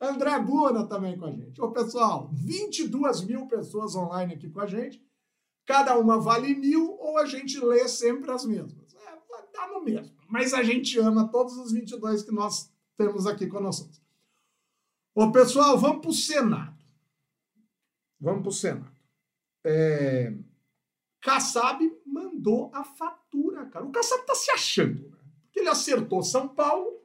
[0.00, 1.60] André Buna também com a gente.
[1.60, 5.02] Ô, pessoal, 22 mil pessoas online aqui com a gente.
[5.66, 8.94] Cada uma vale mil ou a gente lê sempre as mesmas.
[8.94, 9.18] É,
[9.52, 10.14] dá no mesmo.
[10.28, 13.88] Mas a gente ama todos os 22 que nós temos aqui conosco.
[15.14, 16.76] Ô, pessoal, vamos para o Senado.
[18.20, 18.94] Vamos para o Senado.
[19.64, 20.34] É...
[21.24, 23.86] Kassab mandou a fatura, cara.
[23.86, 25.16] O Kassab tá se achando, né?
[25.44, 27.00] Porque ele acertou São Paulo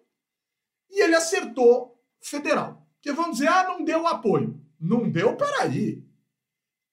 [0.90, 2.86] e ele acertou federal.
[3.02, 4.62] Que vão dizer, ah, não deu apoio.
[4.78, 6.06] Não deu, peraí.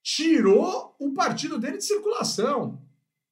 [0.05, 2.81] Tirou o partido dele de circulação.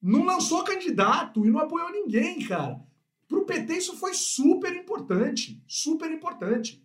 [0.03, 2.85] Não lançou candidato e não apoiou ninguém, cara.
[3.29, 5.63] Para o PT isso foi super importante.
[5.69, 6.85] Super importante.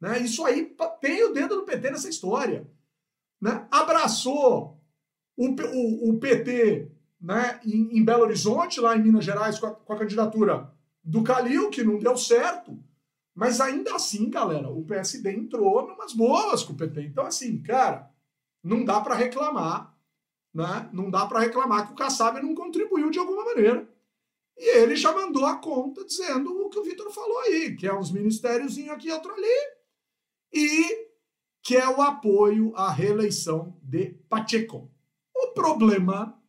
[0.00, 0.18] Né?
[0.22, 2.68] Isso aí tem o dedo do PT nessa história.
[3.40, 3.64] Né?
[3.70, 4.77] Abraçou
[5.38, 9.70] o, o, o PT né, em, em, Belo Horizonte, lá em Minas Gerais, com a,
[9.70, 10.72] com a, candidatura
[11.02, 12.76] do Calil, que não deu certo.
[13.34, 17.02] Mas ainda assim, galera, o PSD entrou numas boas com o PT.
[17.02, 18.10] Então, assim, cara,
[18.64, 19.96] não dá para reclamar,
[20.52, 20.90] né?
[20.92, 23.88] Não dá para reclamar que o Kassab não contribuiu de alguma maneira.
[24.56, 27.94] E ele já mandou a conta dizendo o que o Vitor falou aí, que é
[27.94, 29.72] uns ministérios aqui e outro ali,
[30.52, 31.08] e
[31.62, 34.90] que é o apoio à reeleição de Pacheco.
[35.58, 36.40] Problema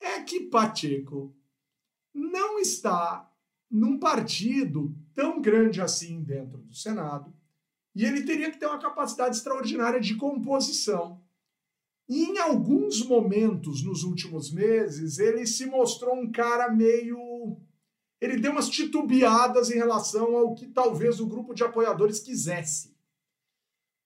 [0.00, 1.36] é que Pacheco
[2.14, 3.28] não está
[3.68, 7.34] num partido tão grande assim dentro do Senado,
[7.94, 11.20] e ele teria que ter uma capacidade extraordinária de composição.
[12.08, 17.58] E em alguns momentos nos últimos meses, ele se mostrou um cara meio.
[18.20, 22.95] Ele deu umas titubeadas em relação ao que talvez o grupo de apoiadores quisesse.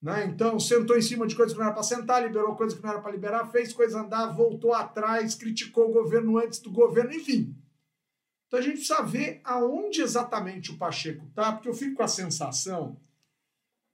[0.01, 0.25] Né?
[0.25, 2.89] Então, sentou em cima de coisas que não era para sentar, liberou coisas que não
[2.89, 7.55] era para liberar, fez coisa andar, voltou atrás, criticou o governo antes do governo, enfim.
[8.47, 12.07] Então a gente precisa ver aonde exatamente o Pacheco tá, porque eu fico com a
[12.07, 12.99] sensação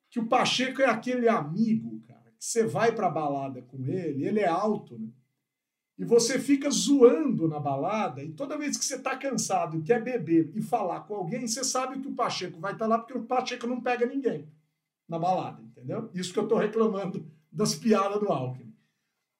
[0.09, 4.39] que o Pacheco é aquele amigo, cara, que você vai para balada com ele, ele
[4.39, 5.09] é alto, né?
[5.99, 10.01] E você fica zoando na balada, e toda vez que você tá cansado e quer
[10.01, 13.17] beber e falar com alguém, você sabe que o Pacheco vai estar tá lá, porque
[13.17, 14.47] o Pacheco não pega ninguém
[15.07, 16.09] na balada, entendeu?
[16.13, 18.75] Isso que eu tô reclamando das piadas do Alckmin.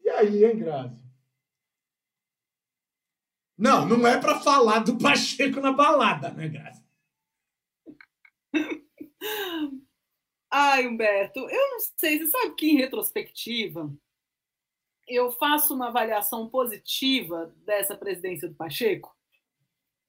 [0.02, 1.06] E aí, hein, Grazi?
[3.58, 6.86] Não, não é para falar do Pacheco na balada, né, Grazi?
[10.50, 13.92] Ai, Humberto, eu não sei, você sabe que em retrospectiva
[15.08, 19.17] eu faço uma avaliação positiva dessa presidência do Pacheco?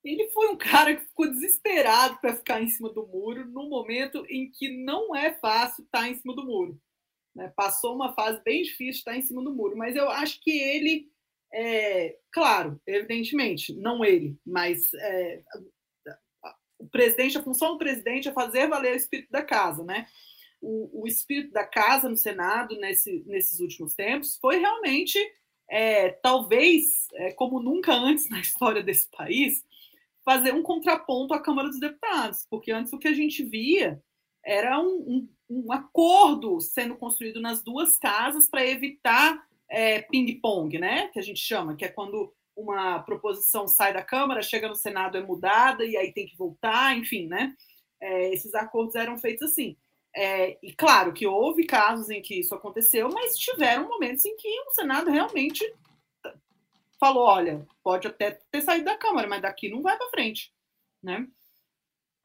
[0.05, 4.25] Ele foi um cara que ficou desesperado para ficar em cima do muro no momento
[4.29, 6.81] em que não é fácil estar em cima do muro.
[7.35, 7.53] Né?
[7.57, 11.11] Passou uma fase bem difícil estar em cima do muro, mas eu acho que ele
[11.53, 15.43] é, claro, evidentemente, não ele, mas é,
[16.79, 20.07] o presidente, a função do presidente é fazer valer o espírito da casa, né?
[20.61, 25.19] O, o espírito da casa no Senado nesse, nesses últimos tempos foi realmente,
[25.71, 29.65] é, talvez, é, como nunca antes na história desse país,
[30.29, 33.99] fazer um contraponto à Câmara dos Deputados, porque antes o que a gente via
[34.45, 41.09] era um, um, um acordo sendo construído nas duas casas para evitar é, ping-pong, né?
[41.15, 45.17] Que a gente chama, que é quando uma proposição sai da Câmara, chega no Senado,
[45.17, 47.55] é mudada e aí tem que voltar, enfim, né?
[47.99, 49.79] É, esses acordos eram feitos assim.
[50.15, 54.61] É, e claro que houve casos em que isso aconteceu, mas tiveram momentos em que
[54.67, 55.65] o Senado realmente
[56.99, 60.53] falou: olha, pode até ter saído da Câmara, mas daqui não vai para frente,
[61.03, 61.27] né?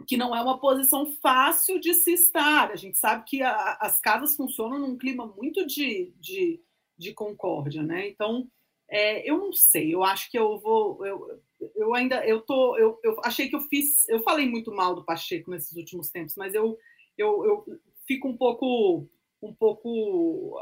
[0.08, 2.72] Que não é uma posição fácil de se estar.
[2.72, 6.62] A gente sabe que a, as casas funcionam num clima muito de, de
[6.98, 8.08] de concórdia, né?
[8.08, 8.48] Então,
[8.90, 11.42] é, eu não sei, eu acho que eu vou, eu,
[11.76, 15.06] eu ainda, eu tô, eu, eu achei que eu fiz, eu falei muito mal do
[15.06, 16.78] Pacheco nesses últimos tempos, mas eu,
[17.18, 19.10] eu, eu fico um pouco,
[19.42, 20.60] um pouco,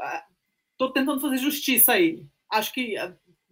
[0.78, 2.26] tô tentando fazer justiça aí.
[2.50, 2.94] Acho que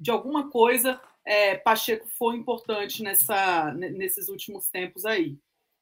[0.00, 5.38] de alguma coisa é, Pacheco foi importante nessa, nesses últimos tempos aí.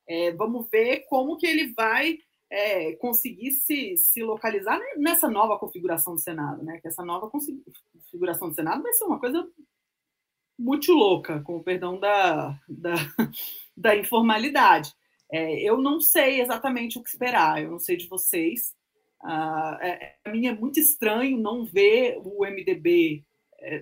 [0.06, 2.18] É, vamos ver como que ele vai
[2.50, 6.80] é, conseguir se, se localizar nessa nova configuração do Senado, né?
[6.80, 9.46] Que essa nova configuração do Senado vai ser uma coisa
[10.58, 12.94] muito louca, com o perdão da, da,
[13.76, 14.92] da informalidade.
[15.30, 18.74] É, eu não sei exatamente o que esperar, eu não sei de vocês.
[19.22, 23.27] Ah, é, a mim é muito estranho não ver o MDB é,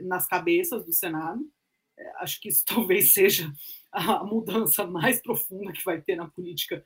[0.03, 1.41] nas cabeças do Senado.
[1.99, 3.53] É, acho que isso talvez seja
[3.93, 6.85] a mudança mais profunda que vai ter na política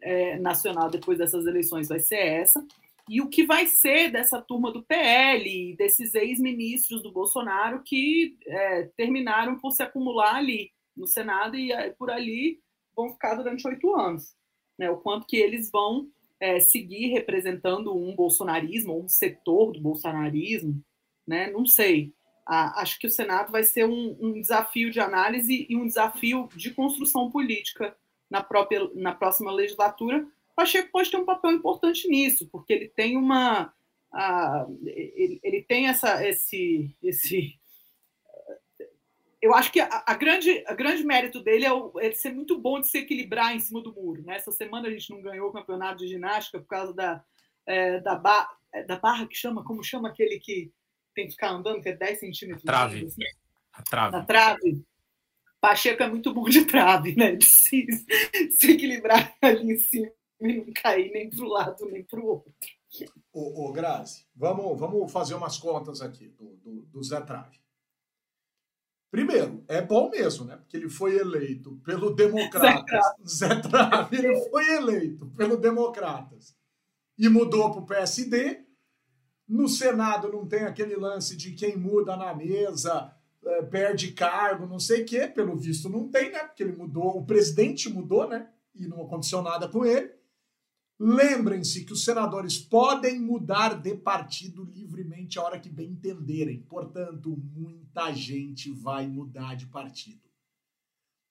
[0.00, 2.64] é, nacional depois dessas eleições vai ser essa.
[3.08, 8.84] E o que vai ser dessa turma do PL, desses ex-ministros do Bolsonaro que é,
[8.96, 12.60] terminaram por se acumular ali no Senado e é, por ali
[12.96, 14.34] vão ficar durante oito anos.
[14.76, 14.90] Né?
[14.90, 16.08] O quanto que eles vão
[16.40, 20.82] é, seguir representando um bolsonarismo, um setor do bolsonarismo,
[21.26, 21.50] né?
[21.50, 22.12] não sei.
[22.46, 26.48] Ah, acho que o Senado vai ser um, um desafio de análise e um desafio
[26.54, 27.96] de construção política
[28.30, 33.14] na, própria, na próxima legislatura, Pacheco pode ter um papel importante nisso, porque ele tem
[33.14, 33.74] uma.
[34.86, 37.60] ele, ele, tem essa, esse, esse.
[39.40, 42.58] Eu acho que a, a grande, a grande mérito dele é, o, é ser muito
[42.58, 44.22] bom de se equilibrar em cima do muro.
[44.24, 44.36] Né?
[44.36, 47.22] Essa semana a gente não ganhou o campeonato de ginástica por causa da,
[47.66, 50.72] é, da, ba, é, da barra que chama, como chama aquele que
[51.16, 52.62] tem que ficar andando, que é 10 centímetros.
[52.62, 53.06] Trave.
[53.06, 53.22] Assim?
[53.72, 54.26] A trave.
[54.26, 54.84] Trave.
[55.58, 57.34] Pacheco é muito bom de trave, né?
[57.34, 57.86] De se,
[58.52, 62.26] se equilibrar ali em cima e não cair nem para um lado nem para o
[62.26, 62.52] outro.
[63.32, 67.58] Ô, ô Grazi, vamos, vamos fazer umas contas aqui do, do, do Zé Trave.
[69.10, 70.56] Primeiro, é bom mesmo, né?
[70.56, 73.00] Porque ele foi eleito pelo Democratas.
[73.26, 76.54] Zé Trave, ele foi eleito pelo Democratas
[77.18, 78.65] e mudou para o PSD.
[79.48, 84.80] No Senado não tem aquele lance de quem muda na mesa é, perde cargo, não
[84.80, 85.28] sei o quê.
[85.28, 86.40] Pelo visto não tem, né?
[86.40, 88.48] Porque ele mudou, o presidente mudou, né?
[88.74, 90.12] E não aconteceu nada com ele.
[90.98, 96.62] Lembrem-se que os senadores podem mudar de partido livremente a hora que bem entenderem.
[96.62, 100.26] Portanto, muita gente vai mudar de partido.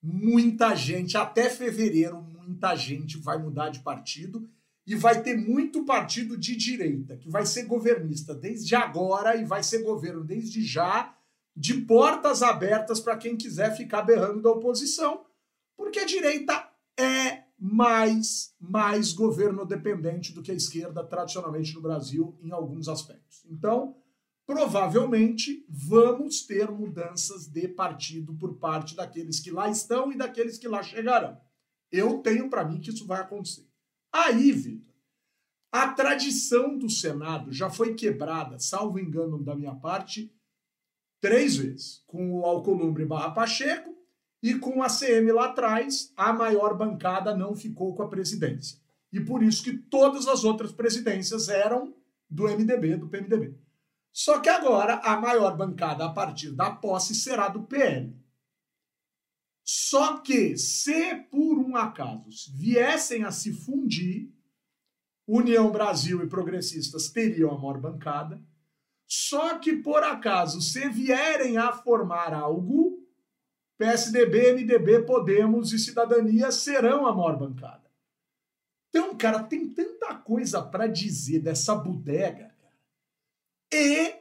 [0.02, 4.48] Muita gente, até fevereiro, muita gente vai mudar de partido
[4.86, 9.64] e vai ter muito partido de direita que vai ser governista desde agora e vai
[9.64, 11.16] ser governo desde já,
[11.56, 15.26] de portas abertas para quem quiser ficar berrando da oposição,
[15.76, 22.38] porque a direita é mais, mais governo dependente do que a esquerda tradicionalmente no Brasil
[22.42, 23.44] em alguns aspectos.
[23.50, 23.96] Então,
[24.46, 30.68] provavelmente vamos ter mudanças de partido por parte daqueles que lá estão e daqueles que
[30.68, 31.40] lá chegarão.
[31.92, 33.65] Eu tenho para mim que isso vai acontecer.
[34.18, 34.96] Aí, Vitor,
[35.74, 40.34] a tradição do Senado já foi quebrada, salvo engano da minha parte,
[41.20, 43.94] três vezes, com o Alcolumbre barra Pacheco,
[44.42, 48.80] e com a CM lá atrás, a maior bancada não ficou com a presidência.
[49.12, 51.94] E por isso que todas as outras presidências eram
[52.30, 53.60] do MDB, do PMDB.
[54.14, 58.16] Só que agora a maior bancada a partir da posse será do PL.
[59.66, 64.32] Só que se por um acaso viessem a se fundir,
[65.28, 68.40] União Brasil e progressistas teriam a maior bancada.
[69.08, 73.04] Só que por acaso se vierem a formar algo,
[73.76, 77.92] PSDB, MDB, Podemos e Cidadania serão a maior bancada.
[78.90, 82.56] Então, cara, tem tanta coisa para dizer dessa bodega.
[83.74, 84.14] E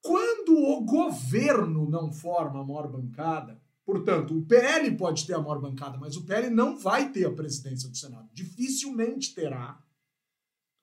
[0.00, 5.60] quando o governo não forma a maior bancada, portanto, o PL pode ter a maior
[5.60, 8.28] bancada, mas o PL não vai ter a presidência do Senado.
[8.34, 9.80] Dificilmente terá.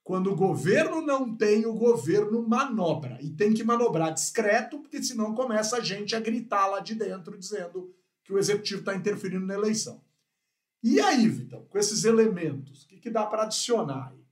[0.02, 3.18] Quando o governo não tem, o governo manobra.
[3.22, 7.38] E tem que manobrar discreto, porque senão começa a gente a gritar lá de dentro,
[7.38, 10.02] dizendo que o executivo está interferindo na eleição.
[10.82, 14.23] E aí, Vitão, com esses elementos, o que, que dá para adicionar aí?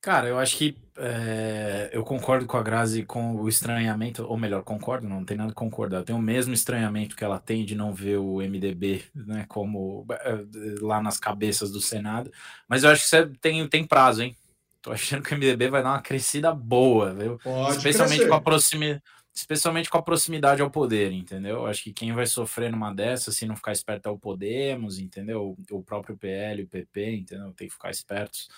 [0.00, 4.62] Cara, eu acho que é, eu concordo com a Grazi com o estranhamento, ou melhor,
[4.62, 5.98] concordo, não, tem nada a concordar.
[5.98, 10.06] Eu tenho o mesmo estranhamento que ela tem de não ver o MDB né, como
[10.10, 10.44] é,
[10.80, 12.32] lá nas cabeças do Senado,
[12.68, 14.36] mas eu acho que você tem, tem prazo, hein?
[14.80, 17.38] Tô achando que o MDB vai dar uma crescida boa, viu?
[17.38, 18.30] Pode Especialmente crescer.
[18.30, 19.02] com a proximidade
[19.38, 21.64] especialmente com a proximidade ao poder, entendeu?
[21.64, 25.56] Acho que quem vai sofrer numa dessas, se não ficar esperto, é o Podemos, entendeu?
[25.70, 27.52] O próprio PL, o PP, entendeu?
[27.52, 28.48] Tem que ficar espertos.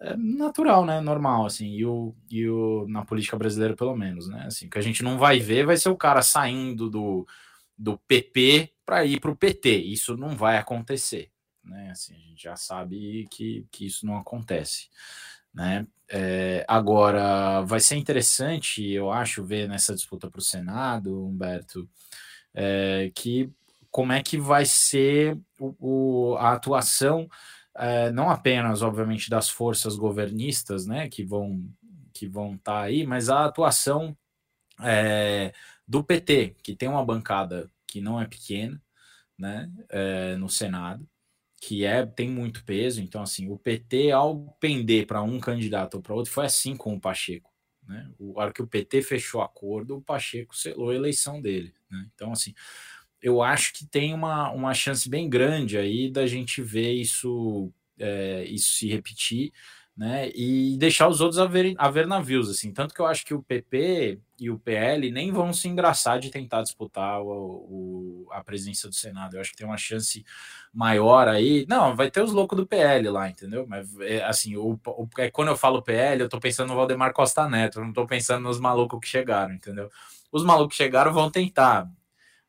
[0.00, 1.00] É natural, né?
[1.00, 1.68] Normal, assim.
[1.68, 4.44] E o, e o na política brasileira, pelo menos, né?
[4.46, 7.26] Assim, que a gente não vai ver vai ser o cara saindo do,
[7.76, 9.70] do PP para ir para o PT.
[9.76, 11.30] Isso não vai acontecer,
[11.62, 11.90] né?
[11.90, 14.88] Assim, a gente já sabe que, que isso não acontece,
[15.52, 15.86] né?
[16.08, 21.88] É, agora, vai ser interessante, eu acho, ver nessa disputa para o Senado, Humberto,
[22.52, 23.50] é, que
[23.90, 27.28] como é que vai ser o, o, a atuação,
[27.76, 31.64] é, não apenas, obviamente, das forças governistas, né, que vão
[32.12, 34.16] que vão estar tá aí, mas a atuação
[34.80, 35.52] é,
[35.86, 38.80] do PT, que tem uma bancada que não é pequena,
[39.36, 41.08] né, é, no Senado,
[41.60, 43.00] que é tem muito peso.
[43.00, 46.94] Então, assim, o PT, ao pender para um candidato ou para outro, foi assim com
[46.94, 47.50] o Pacheco.
[47.86, 48.10] Né?
[48.18, 51.74] O hora que o PT fechou acordo, o Pacheco selou a eleição dele.
[51.90, 52.06] Né?
[52.14, 52.54] Então, assim,
[53.24, 58.44] eu acho que tem uma, uma chance bem grande aí da gente ver isso, é,
[58.44, 59.52] isso se repetir
[59.96, 60.30] né?
[60.34, 62.72] E deixar os outros a ver, a ver navios, assim.
[62.72, 66.30] Tanto que eu acho que o PP e o PL nem vão se engraçar de
[66.30, 69.36] tentar disputar o, o, a presidência do Senado.
[69.36, 70.24] Eu acho que tem uma chance
[70.72, 71.64] maior aí.
[71.68, 73.66] Não, vai ter os loucos do PL lá, entendeu?
[73.68, 77.12] Mas, é, assim, o, o, é, quando eu falo PL, eu tô pensando no Valdemar
[77.12, 79.88] Costa Neto, eu não tô pensando nos malucos que chegaram, entendeu?
[80.32, 81.88] Os malucos que chegaram vão tentar,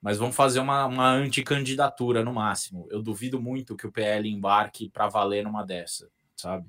[0.05, 2.87] mas vão fazer uma, uma anticandidatura no máximo.
[2.91, 6.67] Eu duvido muito que o PL embarque para valer numa dessa, sabe?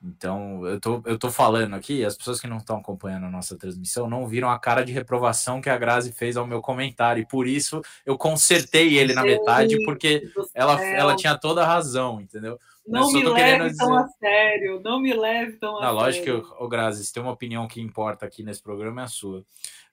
[0.00, 3.58] Então, eu tô, eu tô falando aqui, as pessoas que não estão acompanhando a nossa
[3.58, 7.26] transmissão não viram a cara de reprovação que a Grazi fez ao meu comentário, e
[7.26, 12.56] por isso eu consertei ele na metade, porque ela, ela tinha toda a razão, entendeu?
[12.90, 13.78] Não me leve dizer...
[13.78, 15.94] tão a sério, não me leve tão a sério.
[15.94, 19.08] Lógico que, o Grazi, se tem uma opinião que importa aqui nesse programa é a
[19.08, 19.44] sua.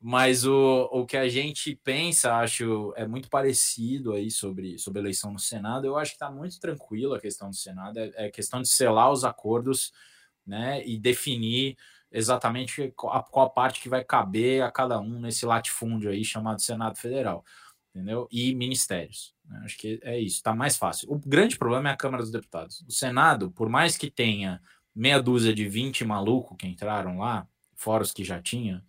[0.02, 5.04] Mas o, o que a gente pensa, acho, é muito parecido aí sobre, sobre a
[5.04, 5.86] eleição no Senado.
[5.86, 8.00] Eu acho que está muito tranquilo a questão do Senado.
[8.00, 9.92] É, é questão de selar os acordos
[10.46, 11.78] né, e definir
[12.12, 16.98] exatamente qual, qual parte que vai caber a cada um nesse latifúndio aí chamado Senado
[16.98, 17.44] Federal,
[17.98, 18.28] entendeu?
[18.32, 19.34] E ministérios.
[19.44, 19.62] Né?
[19.66, 21.12] Acho que é isso, está mais fácil.
[21.12, 22.86] O grande problema é a Câmara dos Deputados.
[22.88, 24.62] O Senado, por mais que tenha
[24.96, 28.84] meia dúzia de 20 malucos que entraram lá, fora os que já tinha,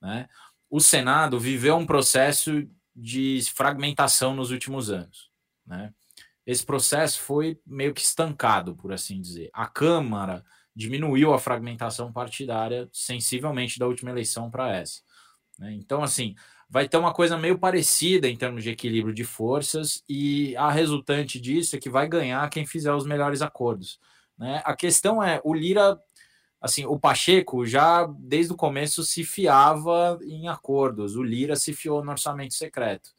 [0.00, 0.28] né?
[0.68, 5.30] O Senado viveu um processo de fragmentação nos últimos anos,
[5.66, 5.92] né?
[6.46, 9.50] Esse processo foi meio que estancado, por assim dizer.
[9.52, 10.44] A Câmara
[10.74, 15.00] diminuiu a fragmentação partidária sensivelmente da última eleição para essa.
[15.58, 15.74] Né?
[15.74, 16.34] Então, assim,
[16.70, 21.40] vai ter uma coisa meio parecida em termos de equilíbrio de forças, e a resultante
[21.40, 23.98] disso é que vai ganhar quem fizer os melhores acordos.
[24.38, 24.62] Né?
[24.64, 26.00] A questão é, o Lira,
[26.60, 32.04] assim, o Pacheco já desde o começo se fiava em acordos, o Lira se fiou
[32.04, 33.10] no orçamento secreto.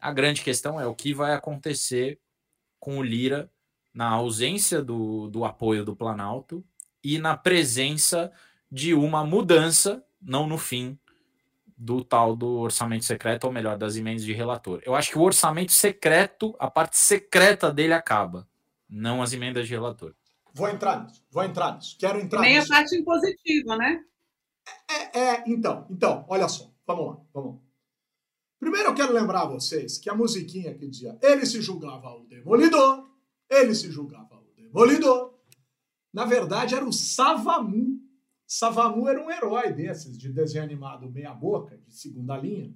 [0.00, 2.18] A grande questão é o que vai acontecer
[2.80, 3.48] com o Lira
[3.94, 6.64] na ausência do, do apoio do Planalto
[7.04, 8.32] e na presença
[8.70, 10.98] de uma mudança, não no fim,
[11.82, 14.82] do tal do orçamento secreto, ou melhor, das emendas de relator.
[14.84, 18.46] Eu acho que o orçamento secreto, a parte secreta dele acaba,
[18.86, 20.14] não as emendas de relator.
[20.52, 21.96] Vou entrar nisso, vou entrar nisso.
[21.98, 22.70] Quero entrar Nem nisso.
[22.70, 24.04] a parte impositiva, né?
[24.90, 26.70] É, é, então, então, olha só.
[26.86, 27.60] Vamos lá, vamos lá.
[28.58, 32.26] Primeiro eu quero lembrar a vocês que a musiquinha que dizia ele se julgava o
[32.26, 33.08] demolidor,
[33.48, 35.34] ele se julgava o demolidor,
[36.12, 37.98] na verdade era o Savamu.
[38.52, 42.74] Savamu era um herói desses, de desenho animado meia boca, de segunda linha.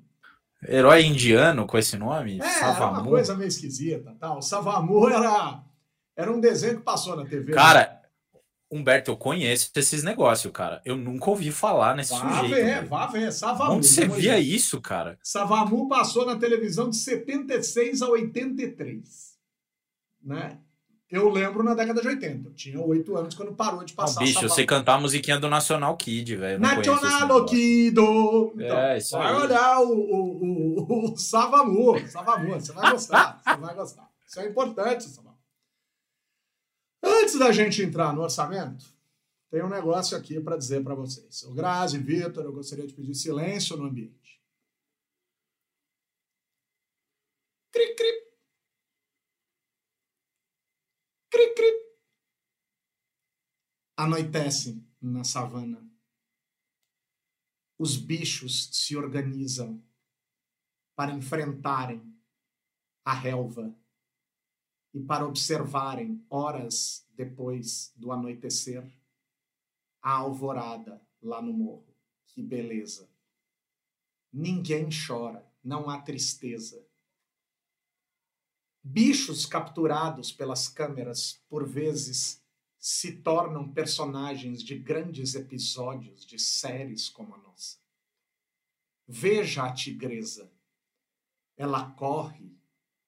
[0.68, 2.39] Herói indiano com esse nome?
[2.39, 2.79] É, Savamu.
[2.79, 4.16] era uma coisa meio esquisita.
[4.20, 4.41] Tal.
[4.41, 5.64] Savamu era
[6.14, 7.53] era um desenho que passou na TV.
[7.53, 8.01] Cara,
[8.70, 10.81] Humberto, eu conheço esses negócios, cara.
[10.85, 12.55] Eu nunca ouvi falar nesse vá sujeito.
[12.55, 12.89] Ver, velho.
[12.89, 13.72] vá ver, Savamu.
[13.72, 15.18] Onde você via isso, cara?
[15.25, 19.35] Savamu passou na televisão de 76 a 83.
[20.22, 20.57] Né?
[21.11, 22.48] Eu lembro na década de 80.
[22.48, 24.20] Eu tinha oito anos quando parou de passar.
[24.20, 26.59] Oh, bicho, sei cantar a musiquinha do Nacional Kid, velho.
[26.59, 27.90] Nacional Kid!
[27.90, 29.42] Então, é, isso vai aí.
[29.42, 32.09] olhar o, o, o, o Savamu.
[32.09, 33.40] Savamu, você vai gostar.
[33.44, 34.11] você vai gostar.
[34.26, 35.38] Isso é importante, Savamu.
[37.02, 38.86] Antes da gente entrar no orçamento,
[39.50, 41.42] tem um negócio aqui para dizer para vocês.
[41.44, 44.40] O Grazi, Vitor, eu gostaria de pedir silêncio no ambiente.
[47.70, 48.24] Cri, cri.
[51.35, 51.95] Cri, cri.
[53.97, 55.85] Anoitece na savana.
[57.76, 59.82] Os bichos se organizam
[60.95, 62.16] para enfrentarem
[63.05, 63.76] a relva
[64.93, 68.89] e para observarem, horas depois do anoitecer,
[70.01, 71.93] a alvorada lá no morro.
[72.28, 73.11] Que beleza!
[74.32, 76.84] Ninguém chora, não há tristeza.
[78.87, 82.45] Bichos capturados pelas câmeras, por vezes,
[82.78, 87.78] se tornam personagens de grandes episódios de séries como a nossa.
[89.09, 90.53] Veja a tigresa.
[91.57, 92.55] Ela corre,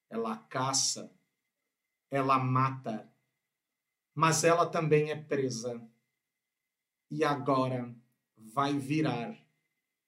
[0.09, 1.15] ela caça,
[2.11, 3.13] ela mata,
[4.15, 5.87] mas ela também é presa.
[7.11, 7.95] E agora
[8.35, 9.39] vai virar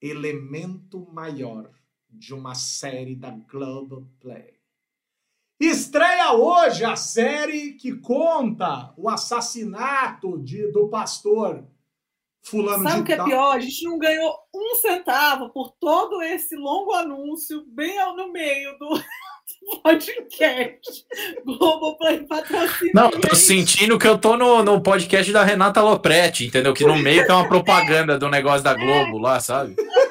[0.01, 1.71] elemento maior
[2.09, 4.58] de uma série da Globoplay.
[5.61, 11.65] Estreia hoje a série que conta o assassinato de, do pastor
[12.45, 13.27] fulano Sabe de o que é tal.
[13.27, 13.57] pior?
[13.57, 18.89] A gente não ganhou um centavo por todo esse longo anúncio bem no meio do
[19.83, 21.05] podcast.
[21.45, 22.93] Globoplay patrocina.
[22.95, 26.73] Não, tô sentindo que eu tô no, no podcast da Renata Lopretti, entendeu?
[26.73, 29.75] Que no meio tem uma propaganda do negócio da Globo lá, sabe?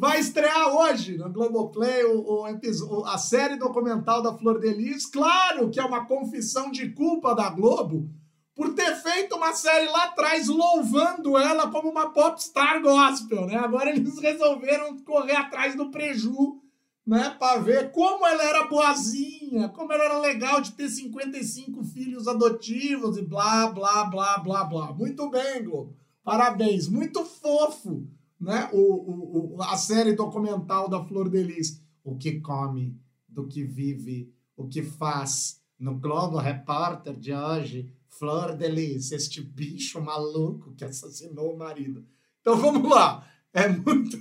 [0.00, 5.04] Vai estrear hoje no Globoplay o, o a série documental da Flor de Lis.
[5.04, 8.08] Claro que é uma confissão de culpa da Globo
[8.56, 13.56] por ter feito uma série lá atrás louvando ela como uma popstar gospel, né?
[13.56, 16.62] Agora eles resolveram correr atrás do preju,
[17.06, 17.36] né?
[17.38, 23.18] Para ver como ela era boazinha, como ela era legal de ter 55 filhos adotivos
[23.18, 24.92] e blá, blá, blá, blá, blá.
[24.94, 25.94] Muito bem, Globo.
[26.24, 26.88] Parabéns.
[26.88, 28.08] Muito fofo,
[28.40, 28.68] né?
[28.72, 31.82] O, o, a série documental da Flor de Lis.
[32.02, 35.60] O que come, do que vive, o que faz.
[35.78, 42.06] No Globo Repórter de hoje, Flor de Lis, este bicho maluco que assassinou o marido.
[42.40, 43.26] Então vamos lá.
[43.52, 44.18] É muito.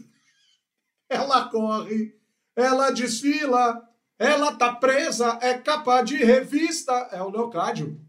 [1.09, 2.15] Ela corre,
[2.55, 3.81] ela desfila,
[4.19, 6.91] ela tá presa, é capa de revista.
[7.11, 7.99] É o Leocádio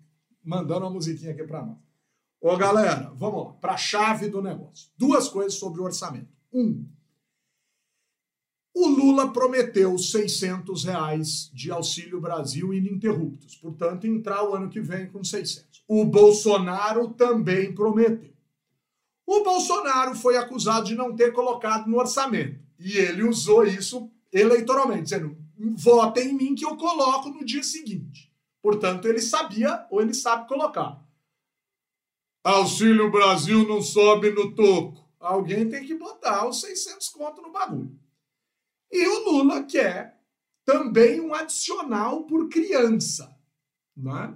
[0.44, 1.78] mandando uma musiquinha aqui para nós.
[2.40, 4.90] Ô galera, vamos lá, para a chave do negócio.
[4.96, 6.28] Duas coisas sobre o orçamento.
[6.52, 6.86] Um,
[8.74, 15.10] O Lula prometeu 600 reais de Auxílio Brasil ininterruptos, portanto, entrar o ano que vem
[15.10, 15.84] com 600.
[15.86, 18.32] O Bolsonaro também prometeu.
[19.26, 22.58] O Bolsonaro foi acusado de não ter colocado no orçamento.
[22.78, 25.36] E ele usou isso eleitoralmente, dizendo:
[25.76, 28.32] votem em mim que eu coloco no dia seguinte.
[28.62, 31.04] Portanto, ele sabia ou ele sabe colocar.
[32.42, 35.06] Auxílio Brasil não sobe no toco.
[35.18, 37.98] Alguém tem que botar os 600 conto no bagulho.
[38.90, 40.18] E o Lula quer
[40.64, 43.36] também um adicional por criança.
[43.94, 44.34] Né?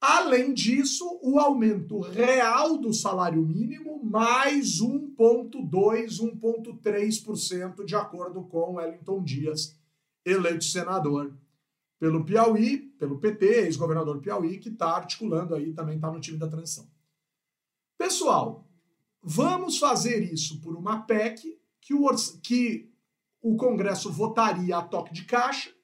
[0.00, 9.22] Além disso, o aumento real do salário mínimo, mais 1,2%, 1,3%, de acordo com Wellington
[9.22, 9.78] Dias,
[10.24, 11.36] eleito senador
[11.98, 16.48] pelo Piauí, pelo PT, ex-governador Piauí, que está articulando aí, também está no time da
[16.48, 16.93] transição.
[18.04, 18.68] Pessoal,
[19.22, 22.06] vamos fazer isso por uma PEC que o,
[22.42, 22.92] que
[23.40, 25.74] o Congresso votaria a toque de caixa.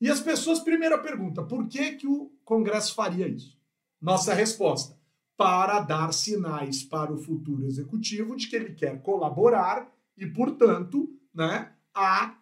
[0.00, 3.58] E as pessoas, primeira pergunta, por que, que o Congresso faria isso?
[4.00, 4.96] Nossa resposta,
[5.36, 11.72] para dar sinais para o futuro executivo de que ele quer colaborar e, portanto, né,
[11.92, 12.38] a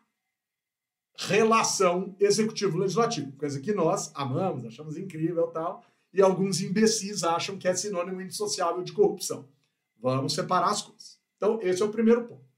[1.16, 5.82] relação executivo-legislativo, coisa que nós amamos, achamos incrível tal,
[6.12, 9.48] e alguns imbecis acham que é sinônimo indissociável de corrupção.
[10.00, 11.18] Vamos separar as coisas.
[11.36, 12.52] Então, esse é o primeiro ponto.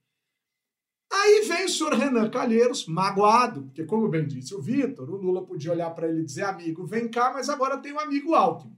[1.10, 5.46] Aí vem o senhor Renan Calheiros, magoado, porque, como bem disse o Vitor, o Lula
[5.46, 8.76] podia olhar para ele e dizer: amigo, vem cá, mas agora tem um amigo Alckmin.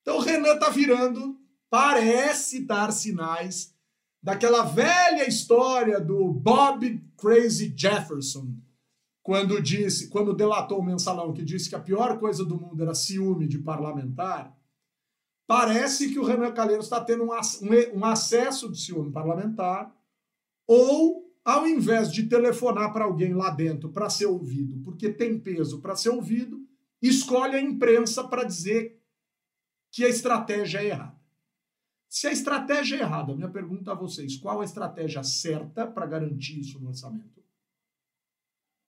[0.00, 1.38] Então o Renan está virando,
[1.70, 3.72] parece dar sinais
[4.20, 8.54] daquela velha história do Bob Crazy Jefferson,
[9.22, 12.94] quando disse, quando delatou o mensalão que disse que a pior coisa do mundo era
[12.94, 14.56] ciúme de parlamentar.
[15.46, 19.94] Parece que o Renan Calheiros está tendo um, um, um acesso de ciúme parlamentar
[20.66, 25.80] ou ao invés de telefonar para alguém lá dentro para ser ouvido, porque tem peso
[25.80, 26.64] para ser ouvido,
[27.00, 29.00] escolhe a imprensa para dizer
[29.90, 31.20] que a estratégia é errada.
[32.08, 36.60] Se a estratégia é errada, minha pergunta a vocês: qual a estratégia certa para garantir
[36.60, 37.41] isso no orçamento?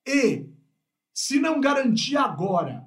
[0.06, 0.46] E,
[1.12, 2.84] se não garantir agora,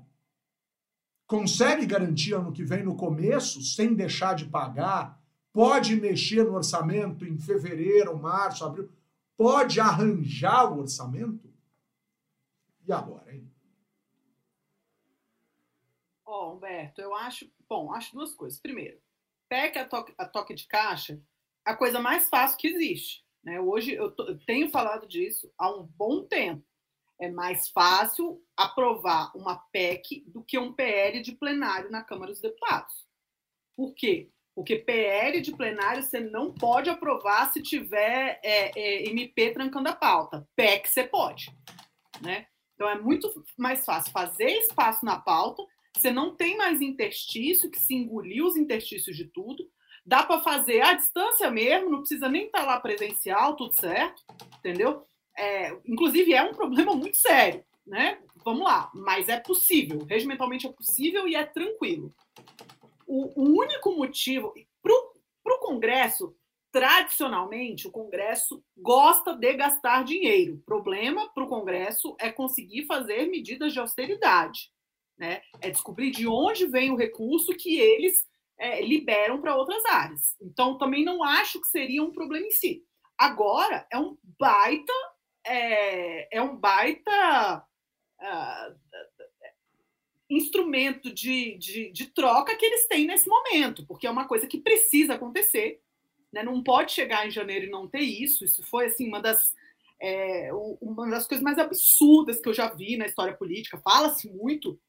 [1.26, 5.22] consegue garantir ano que vem no começo, sem deixar de pagar?
[5.52, 8.90] Pode mexer no orçamento em fevereiro, março, abril?
[9.38, 11.54] pode arranjar o orçamento?
[12.86, 13.50] E agora, hein?
[16.26, 17.50] Ó, oh, Humberto, eu acho.
[17.70, 18.60] Bom, acho duas coisas.
[18.60, 19.00] Primeiro,
[19.48, 21.22] PEC a toque, de caixa,
[21.64, 23.24] a coisa mais fácil que existe.
[23.44, 23.62] Né?
[23.62, 26.66] Hoje eu, eu tenho falado disso há um bom tempo.
[27.20, 32.42] É mais fácil aprovar uma PEC do que um PL de plenário na Câmara dos
[32.42, 32.94] Deputados.
[33.76, 34.30] Por quê?
[34.56, 39.96] Porque PL de plenário você não pode aprovar se tiver é, é, MP trancando a
[39.96, 40.48] pauta.
[40.56, 41.52] PEC você pode.
[42.22, 42.48] Né?
[42.74, 45.64] Então é muito mais fácil fazer espaço na pauta.
[45.96, 49.68] Você não tem mais interstício, que se engoliu os interstícios de tudo.
[50.06, 54.24] Dá para fazer à distância mesmo, não precisa nem estar tá lá presencial, tudo certo,
[54.60, 55.06] entendeu?
[55.38, 58.20] É, inclusive é um problema muito sério, né?
[58.44, 62.14] Vamos lá, mas é possível, regimentalmente é possível e é tranquilo
[63.08, 64.54] o, o único motivo.
[64.84, 66.36] Para o Congresso,
[66.72, 70.56] tradicionalmente, o Congresso gosta de gastar dinheiro.
[70.56, 74.70] O problema para o Congresso é conseguir fazer medidas de austeridade.
[75.18, 75.42] Né?
[75.62, 78.28] É descobrir de onde vem o recurso que eles
[78.60, 80.36] é, liberam para outras áreas.
[80.42, 82.84] Então, também não acho que seria um problema em si.
[83.18, 84.94] Agora, é um baita.
[85.48, 87.64] É, é um baita.
[88.20, 88.76] Uh,
[90.30, 94.60] instrumento de, de, de, troca que eles têm nesse momento, porque é uma coisa que
[94.60, 95.82] precisa acontecer.
[96.32, 96.44] Né?
[96.44, 98.44] Não pode chegar em janeiro e não ter isso.
[98.44, 99.54] Isso foi assim uma das,
[100.02, 100.50] é,
[100.82, 103.78] uma das coisas mais absurdas que eu já vi na história política.
[103.78, 104.80] Fala-se muito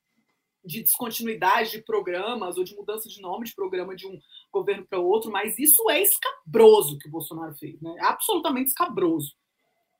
[0.64, 4.20] de descontinuidade de programas ou de mudança de nome de programa de um
[4.52, 7.96] governo para outro, mas isso é escabroso que o Bolsonaro fez, né?
[8.00, 9.34] Absolutamente escabroso.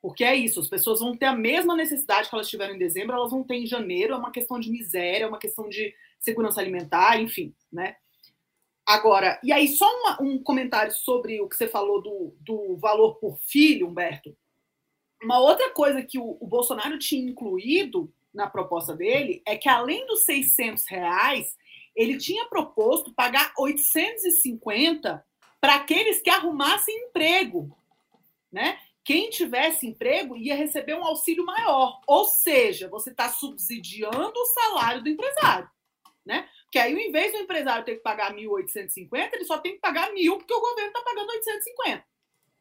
[0.01, 3.17] Porque é isso, as pessoas vão ter a mesma necessidade que elas tiveram em dezembro,
[3.17, 6.61] elas vão ter em janeiro, é uma questão de miséria, é uma questão de segurança
[6.61, 7.97] alimentar, enfim, né?
[8.87, 13.17] Agora, e aí só uma, um comentário sobre o que você falou do, do valor
[13.17, 14.35] por filho, Humberto.
[15.23, 20.07] Uma outra coisa que o, o Bolsonaro tinha incluído na proposta dele é que além
[20.07, 21.55] dos 600 reais,
[21.95, 25.25] ele tinha proposto pagar 850
[25.61, 27.77] para aqueles que arrumassem emprego,
[28.51, 28.79] né?
[29.09, 31.99] Quem tivesse emprego ia receber um auxílio maior.
[32.07, 35.67] Ou seja, você está subsidiando o salário do empresário.
[36.27, 36.47] Né?
[36.71, 40.13] Que aí, ao invés do empresário ter que pagar 1.850, ele só tem que pagar
[40.13, 42.05] mil, porque o governo está pagando 850.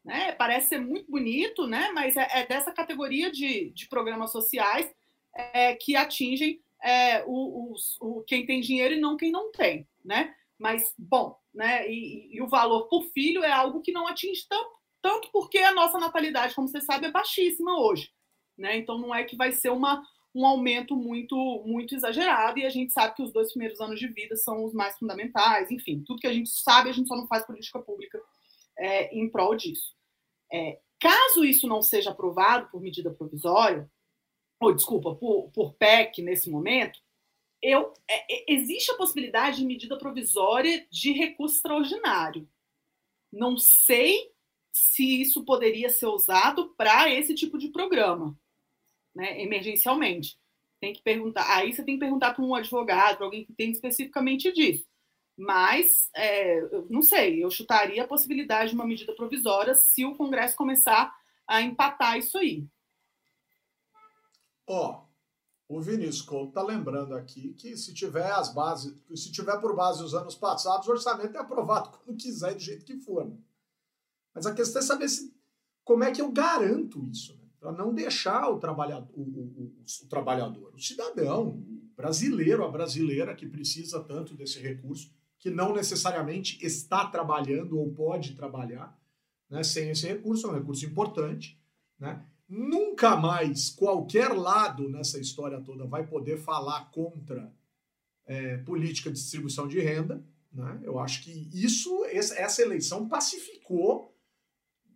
[0.02, 0.32] Né?
[0.32, 1.90] Parece ser muito bonito, né?
[1.92, 4.90] mas é, é dessa categoria de, de programas sociais
[5.36, 9.86] é, que atingem é, o, o, quem tem dinheiro e não quem não tem.
[10.02, 10.34] Né?
[10.58, 11.86] Mas, bom, né?
[11.90, 15.72] E, e, o valor por filho é algo que não atinge tanto, tanto porque a
[15.72, 18.10] nossa natalidade, como você sabe, é baixíssima hoje.
[18.56, 18.76] Né?
[18.76, 20.02] Então não é que vai ser uma,
[20.34, 24.08] um aumento muito, muito exagerado, e a gente sabe que os dois primeiros anos de
[24.08, 27.26] vida são os mais fundamentais, enfim, tudo que a gente sabe, a gente só não
[27.26, 28.20] faz política pública
[28.78, 29.94] é, em prol disso.
[30.52, 33.90] É, caso isso não seja aprovado por medida provisória,
[34.60, 37.00] ou desculpa, por, por PEC nesse momento,
[37.62, 42.48] eu, é, é, existe a possibilidade de medida provisória de recurso extraordinário.
[43.32, 44.32] Não sei
[44.72, 48.36] se isso poderia ser usado para esse tipo de programa,
[49.14, 50.38] né, emergencialmente.
[50.80, 51.56] Tem que perguntar.
[51.56, 54.86] Aí você tem que perguntar para um advogado, alguém que tem especificamente disso.
[55.36, 56.60] Mas, é,
[56.90, 61.16] não sei, eu chutaria a possibilidade de uma medida provisória se o Congresso começar
[61.46, 62.66] a empatar isso aí.
[64.66, 65.04] Ó,
[65.68, 70.02] o Vinícius Couto está lembrando aqui que se tiver as bases, se tiver por base
[70.02, 73.26] os anos passados, o orçamento é aprovado quando quiser, do jeito que for.
[73.26, 73.36] Né?
[74.34, 75.34] Mas a questão é saber se,
[75.84, 77.48] como é que eu garanto isso, né?
[77.60, 79.74] para não deixar o trabalhador, o, o, o,
[80.04, 85.72] o, trabalhador, o cidadão, o brasileiro, a brasileira que precisa tanto desse recurso, que não
[85.72, 88.96] necessariamente está trabalhando ou pode trabalhar,
[89.50, 89.62] né?
[89.62, 91.58] sem esse recurso, é um recurso importante,
[91.98, 92.24] né?
[92.48, 97.52] Nunca mais qualquer lado nessa história toda vai poder falar contra
[98.24, 100.24] é, política de distribuição de renda.
[100.50, 100.80] Né?
[100.82, 104.16] Eu acho que isso, essa eleição pacificou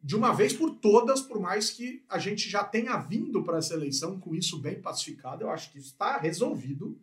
[0.03, 3.74] de uma vez por todas, por mais que a gente já tenha vindo para essa
[3.74, 6.98] eleição com isso bem pacificado, eu acho que isso está resolvido.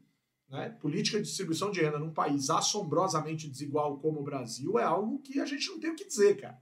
[0.49, 0.69] Né?
[0.81, 5.39] Política de distribuição de renda num país assombrosamente desigual como o Brasil é algo que
[5.39, 6.59] a gente não tem o que dizer, cara.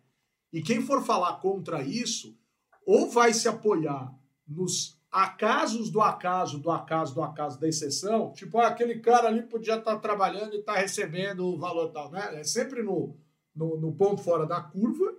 [0.54, 2.38] E quem for falar contra isso
[2.86, 4.14] ou vai se apoiar
[4.48, 9.42] nos acasos do acaso, do acaso, do acaso da exceção, tipo, ah, aquele cara ali
[9.42, 12.40] podia estar tá trabalhando e estar tá recebendo o valor tal, né?
[12.40, 13.18] É sempre no,
[13.56, 15.16] no, no ponto fora da curva,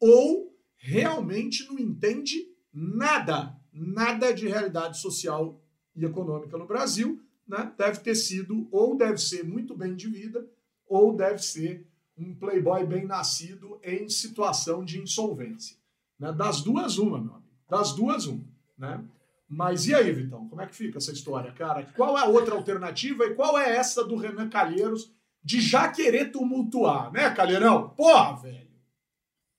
[0.00, 0.53] ou
[0.84, 5.58] realmente não entende nada, nada de realidade social
[5.96, 7.72] e econômica no Brasil, né?
[7.78, 10.46] Deve ter sido, ou deve ser muito bem de vida,
[10.86, 15.78] ou deve ser um playboy bem nascido em situação de insolvência.
[16.18, 16.30] Né?
[16.32, 17.50] Das duas, uma, meu amigo.
[17.66, 18.44] Das duas, uma.
[18.76, 19.02] Né?
[19.48, 20.46] Mas e aí, Vitão?
[20.48, 21.82] Como é que fica essa história, cara?
[21.96, 25.10] Qual é a outra alternativa e qual é essa do Renan Calheiros
[25.42, 27.88] de já querer tumultuar, né, Calheirão?
[27.90, 28.73] Porra, velho!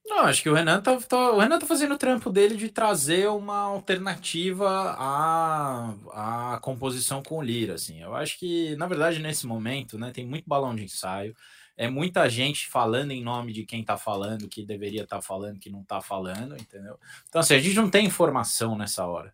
[0.08, 2.70] Não, acho que o Renan tá, tá, o Renan tá fazendo o trampo dele de
[2.70, 8.01] trazer uma alternativa à, à composição com Lira, assim.
[8.01, 11.36] Eu acho que, na verdade, nesse momento, né, tem muito balão de ensaio
[11.78, 15.60] é muita gente falando em nome de quem está falando, que deveria estar tá falando,
[15.60, 16.97] que não está falando, entendeu?
[17.28, 19.34] Então, assim, a gente não tem informação nessa hora.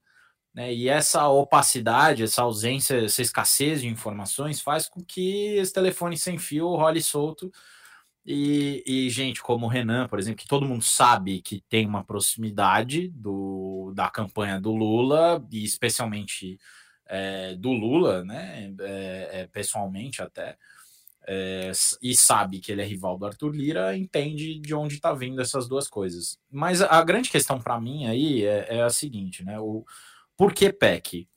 [0.53, 0.73] Né?
[0.73, 6.37] E essa opacidade, essa ausência, essa escassez de informações faz com que esse telefone sem
[6.37, 7.51] fio role solto.
[8.25, 12.03] E, e, gente como o Renan, por exemplo, que todo mundo sabe que tem uma
[12.03, 16.59] proximidade do, da campanha do Lula, e especialmente
[17.07, 18.71] é, do Lula, né?
[18.79, 20.55] É, é, pessoalmente até
[21.27, 25.41] é, e sabe que ele é rival do Arthur Lira, entende de onde está vindo
[25.41, 26.37] essas duas coisas.
[26.49, 29.59] Mas a grande questão para mim aí é, é, a seguinte, né?
[29.59, 29.85] O,
[30.35, 31.27] por que PEC?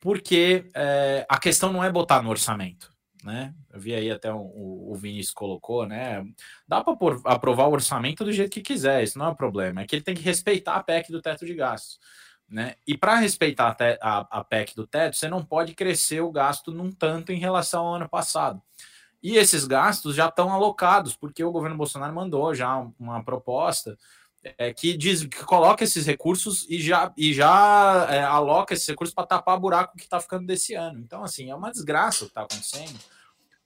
[0.00, 2.92] Porque é, a questão não é botar no orçamento,
[3.24, 3.54] né?
[3.72, 6.24] Eu vi aí até o, o Vinícius colocou, né?
[6.68, 6.94] Dá para
[7.24, 9.80] aprovar o orçamento do jeito que quiser, isso não é um problema.
[9.80, 11.98] É que ele tem que respeitar a PEC do teto de gastos.
[12.48, 12.74] Né?
[12.86, 16.70] E para respeitar a, a, a PEC do teto, você não pode crescer o gasto
[16.70, 18.62] num tanto em relação ao ano passado.
[19.22, 23.96] E esses gastos já estão alocados, porque o governo Bolsonaro mandou já uma proposta
[24.58, 29.14] é, que diz que coloca esses recursos e já, e já é, aloca esses recursos
[29.14, 31.00] para tapar buraco que está ficando desse ano.
[31.00, 32.98] Então, assim, é uma desgraça o que está acontecendo,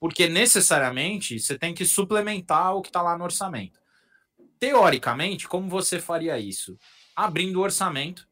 [0.01, 3.81] porque necessariamente você tem que suplementar o que está lá no orçamento.
[4.59, 6.79] Teoricamente, como você faria isso?
[7.15, 8.29] Abrindo o orçamento,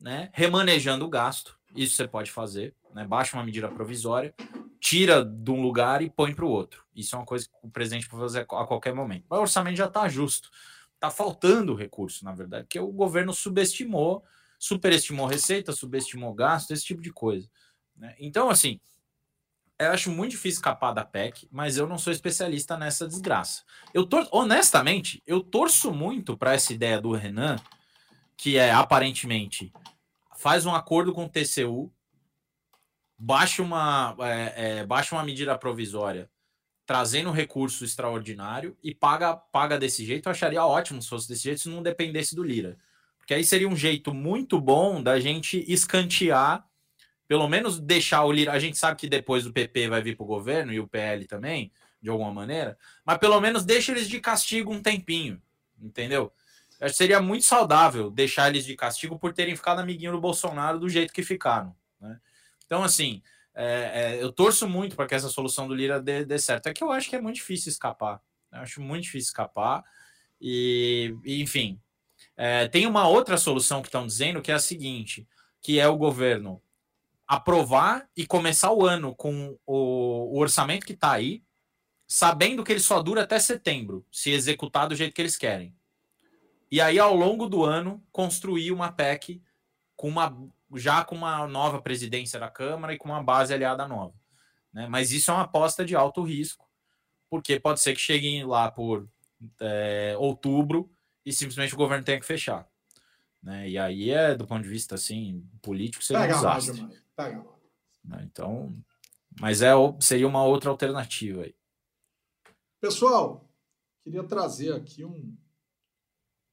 [0.00, 4.34] né, remanejando o gasto, isso você pode fazer, né, baixa uma medida provisória,
[4.80, 6.84] tira de um lugar e põe para o outro.
[6.94, 9.24] Isso é uma coisa que o presidente pode fazer a qualquer momento.
[9.28, 10.50] Mas o orçamento já está justo.
[10.94, 14.24] Está faltando recurso, na verdade, porque o governo subestimou,
[14.58, 17.48] superestimou receita, subestimou gasto, esse tipo de coisa.
[17.96, 18.14] Né?
[18.18, 18.80] Então, assim,
[19.78, 23.62] eu acho muito difícil escapar da PEC, mas eu não sou especialista nessa desgraça.
[23.92, 27.56] Eu tor honestamente, eu torço muito para essa ideia do Renan,
[28.36, 29.72] que é aparentemente
[30.36, 31.92] faz um acordo com o TCU
[33.18, 36.30] baixa uma, é, é, baixa uma medida provisória
[36.86, 40.26] trazendo recurso extraordinário e paga, paga desse jeito.
[40.26, 42.76] Eu acharia ótimo se fosse desse jeito, se não dependesse do Lira.
[43.18, 46.66] Porque aí seria um jeito muito bom da gente escantear,
[47.26, 48.52] pelo menos deixar o Lira.
[48.52, 51.26] A gente sabe que depois o PP vai vir para o governo e o PL
[51.26, 55.40] também, de alguma maneira, mas pelo menos deixa eles de castigo um tempinho,
[55.80, 56.32] entendeu?
[56.78, 60.20] Eu acho que seria muito saudável deixar eles de castigo por terem ficado amiguinho do
[60.20, 61.74] Bolsonaro do jeito que ficaram.
[62.00, 62.20] Né?
[62.66, 63.22] Então, assim,
[63.54, 66.66] é, é, eu torço muito para que essa solução do Lira dê, dê, certo.
[66.66, 68.20] É que eu acho que é muito difícil escapar.
[68.52, 69.84] Eu acho muito difícil escapar.
[70.40, 71.80] E, e enfim,
[72.36, 75.26] é, tem uma outra solução que estão dizendo que é a seguinte:
[75.60, 76.60] que é o governo
[77.34, 81.42] aprovar e começar o ano com o, o orçamento que está aí,
[82.06, 85.74] sabendo que ele só dura até setembro, se executar do jeito que eles querem.
[86.70, 89.42] E aí, ao longo do ano, construir uma PEC
[89.96, 90.36] com uma,
[90.74, 94.14] já com uma nova presidência da Câmara e com uma base aliada nova.
[94.72, 94.88] Né?
[94.88, 96.68] Mas isso é uma aposta de alto risco,
[97.30, 99.08] porque pode ser que cheguem lá por
[99.60, 100.90] é, outubro
[101.24, 102.68] e simplesmente o governo tenha que fechar.
[103.44, 103.68] Né?
[103.68, 106.88] E aí é, do ponto de vista assim, político, seria Pega um desastre.
[107.14, 107.44] Pega
[108.02, 108.26] né?
[108.30, 108.74] Então,
[109.38, 111.54] mas é, seria uma outra alternativa aí.
[112.80, 113.46] Pessoal,
[114.02, 115.36] queria trazer aqui um,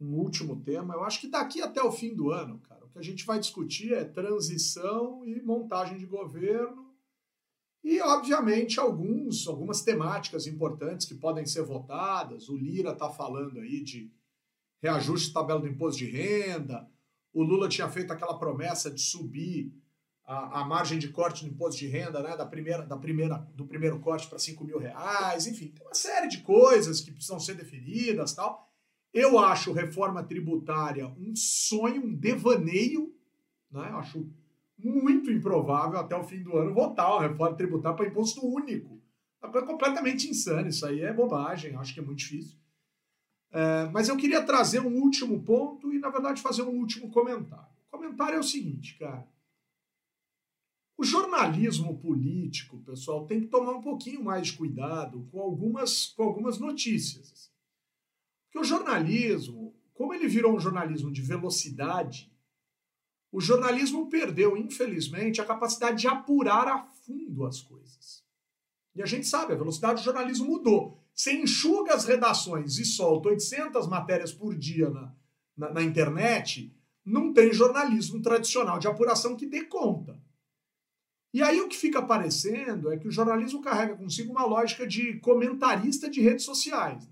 [0.02, 0.96] um último tema.
[0.96, 3.40] Eu acho que daqui até o fim do ano, cara, o que a gente vai
[3.40, 6.92] discutir é transição e montagem de governo
[7.82, 12.50] e, obviamente, alguns, algumas temáticas importantes que podem ser votadas.
[12.50, 14.12] O Lira está falando aí de
[14.82, 16.90] reajuste de tabela do imposto de renda.
[17.34, 19.74] O Lula tinha feito aquela promessa de subir
[20.26, 23.66] a, a margem de corte do imposto de renda, né, da primeira, da primeira, do
[23.66, 27.56] primeiro corte para 5 mil reais, enfim, tem uma série de coisas que precisam ser
[27.56, 28.70] definidas tal.
[29.14, 33.14] Eu acho reforma tributária um sonho, um devaneio,
[33.70, 33.90] né?
[33.92, 34.30] Eu acho
[34.78, 39.02] muito improvável até o fim do ano votar uma reforma tributária para imposto único.
[39.44, 42.58] É completamente insano, isso aí é bobagem, acho que é muito difícil.
[43.52, 47.68] É, mas eu queria trazer um último ponto e, na verdade, fazer um último comentário.
[47.88, 49.28] O comentário é o seguinte, cara.
[50.98, 56.24] O jornalismo político, pessoal, tem que tomar um pouquinho mais de cuidado com algumas, com
[56.24, 57.32] algumas notícias.
[57.32, 57.50] Assim.
[58.46, 62.32] Porque o jornalismo, como ele virou um jornalismo de velocidade,
[63.32, 68.24] o jornalismo perdeu, infelizmente, a capacidade de apurar a fundo as coisas.
[68.94, 71.01] E a gente sabe, a velocidade do jornalismo mudou.
[71.22, 75.16] Você enxuga as redações e solta 800 matérias por dia na,
[75.56, 80.20] na, na internet, não tem jornalismo tradicional de apuração que dê conta.
[81.32, 85.20] E aí o que fica aparecendo é que o jornalismo carrega consigo uma lógica de
[85.20, 87.08] comentarista de redes sociais.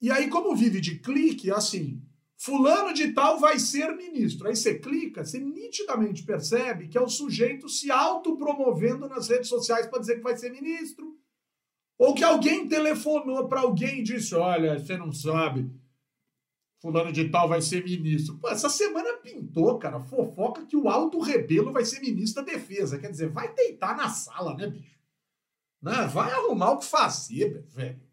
[0.00, 2.02] E aí, como vive de clique, é assim,
[2.38, 4.48] fulano de tal vai ser ministro.
[4.48, 9.86] Aí você clica, você nitidamente percebe que é o sujeito se autopromovendo nas redes sociais
[9.86, 11.18] para dizer que vai ser ministro.
[11.98, 15.68] Ou que alguém telefonou para alguém e disse: Olha, você não sabe,
[16.80, 18.38] fulano de tal vai ser ministro.
[18.38, 22.98] Pô, essa semana pintou, cara, fofoca que o Alto Rebelo vai ser ministro da Defesa.
[22.98, 24.96] Quer dizer, vai deitar na sala, né, bicho?
[25.82, 26.06] Né?
[26.06, 28.07] Vai arrumar o que fazer, velho.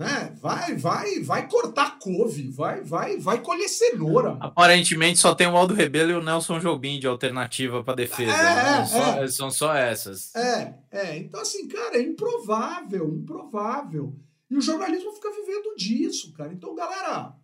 [0.00, 0.34] Né?
[0.40, 4.38] Vai, vai, vai cortar couve, vai, vai, vai colher cenoura.
[4.40, 8.32] Aparentemente só tem o Aldo Rebelo e o Nelson Jobim de alternativa para defesa.
[8.32, 8.80] É, né?
[8.80, 9.28] é, só, é.
[9.28, 10.34] São só essas.
[10.34, 11.18] É, é.
[11.18, 14.16] Então, assim, cara, é improvável, improvável.
[14.50, 16.50] E o jornalismo fica vivendo disso, cara.
[16.50, 17.34] Então, galera,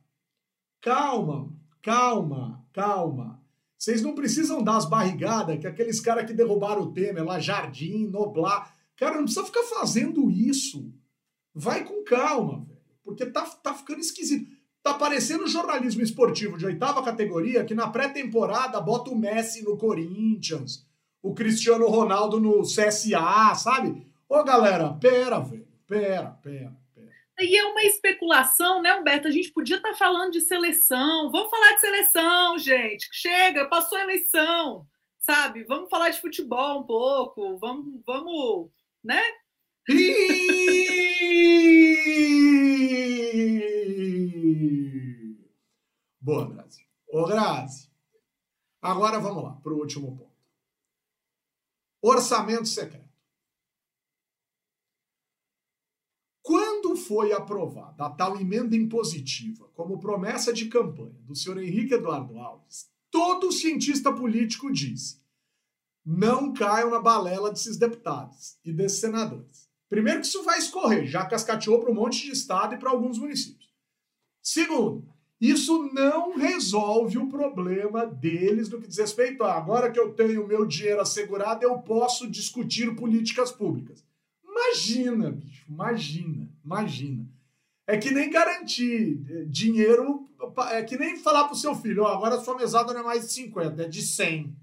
[0.80, 1.52] calma,
[1.82, 3.38] calma, calma.
[3.76, 8.06] Vocês não precisam dar as barrigadas que aqueles caras que derrubaram o Temer lá, Jardim,
[8.06, 8.74] Noblar.
[8.96, 10.90] Cara, não precisa ficar fazendo isso.
[11.58, 12.78] Vai com calma, velho.
[13.02, 14.54] Porque tá, tá ficando esquisito.
[14.82, 20.86] Tá parecendo jornalismo esportivo de oitava categoria que na pré-temporada bota o Messi no Corinthians,
[21.22, 24.06] o Cristiano Ronaldo no CSA, sabe?
[24.28, 25.66] Ô galera, pera, velho.
[25.86, 26.76] Pera, pera.
[27.38, 29.28] E é uma especulação, né, Humberto?
[29.28, 31.30] A gente podia estar tá falando de seleção.
[31.30, 33.08] Vamos falar de seleção, gente.
[33.12, 34.86] Chega, passou a eleição,
[35.18, 35.64] sabe?
[35.64, 37.56] Vamos falar de futebol um pouco.
[37.58, 38.70] Vamos, vamos,
[39.02, 39.22] né?
[46.20, 46.88] Boa, Grazi.
[47.08, 47.88] Ô, Grazi.
[48.82, 50.34] Agora vamos lá para o último ponto.
[52.02, 53.06] Orçamento secreto.
[56.42, 62.38] Quando foi aprovada a tal emenda impositiva como promessa de campanha do senhor Henrique Eduardo
[62.38, 65.24] Alves, todo cientista político disse:
[66.04, 69.65] não caiam na balela desses deputados e desses senadores.
[69.88, 73.18] Primeiro que isso vai escorrer, já cascateou para um monte de estado e para alguns
[73.18, 73.70] municípios.
[74.42, 75.06] Segundo,
[75.40, 80.46] isso não resolve o problema deles no que diz respeito a agora que eu tenho
[80.46, 84.04] meu dinheiro assegurado, eu posso discutir políticas públicas.
[84.42, 87.28] Imagina, bicho, imagina, imagina.
[87.86, 90.28] É que nem garantir eh, dinheiro,
[90.70, 93.26] é que nem falar pro seu filho, ó, agora a sua mesada não é mais
[93.26, 94.56] de 50, é de 100.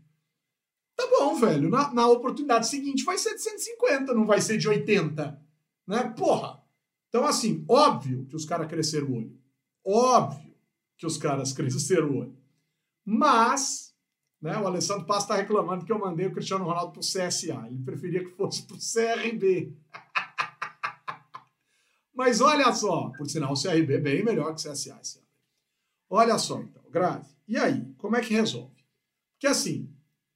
[1.04, 4.70] Tá bom, velho, na, na oportunidade seguinte vai ser de 150, não vai ser de
[4.70, 5.38] 80,
[5.86, 6.14] né?
[6.18, 6.64] Porra.
[7.10, 9.38] Então, assim, óbvio que os caras cresceram o olho.
[9.86, 10.56] Óbvio
[10.98, 12.38] que os caras cresceram o olho.
[13.04, 13.94] Mas,
[14.42, 17.68] né, o Alessandro Paz está reclamando que eu mandei o Cristiano Ronaldo para o CSA.
[17.68, 19.74] Ele preferia que fosse para o CRB.
[22.16, 25.20] Mas olha só, por sinal, o CRB é bem melhor que o CSA.
[26.10, 27.36] Olha só, então, Grazi.
[27.46, 28.72] E aí, como é que resolve?
[29.34, 29.93] Porque assim,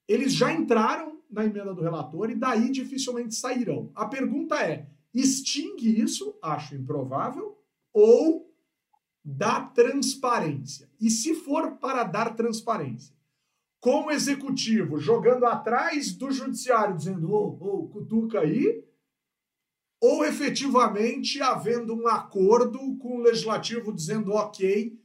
[0.07, 3.91] eles já entraram na emenda do relator e daí dificilmente sairão.
[3.93, 6.37] A pergunta é: extingue isso?
[6.41, 7.57] Acho improvável.
[7.93, 8.49] Ou
[9.23, 10.89] dá transparência?
[10.99, 13.13] E se for para dar transparência,
[13.79, 18.83] com o executivo jogando atrás do judiciário, dizendo, ô, oh, oh, cutuca aí,
[20.01, 24.97] ou efetivamente havendo um acordo com o legislativo dizendo ok,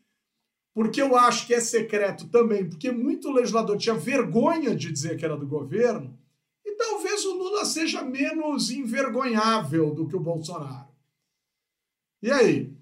[0.74, 5.24] porque eu acho que é secreto também, porque muito legislador tinha vergonha de dizer que
[5.24, 6.18] era do governo,
[6.64, 10.88] e talvez o Lula seja menos envergonhável do que o Bolsonaro.
[12.22, 12.72] E aí?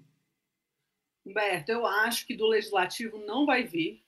[1.25, 4.03] Humberto, eu acho que do legislativo não vai vir.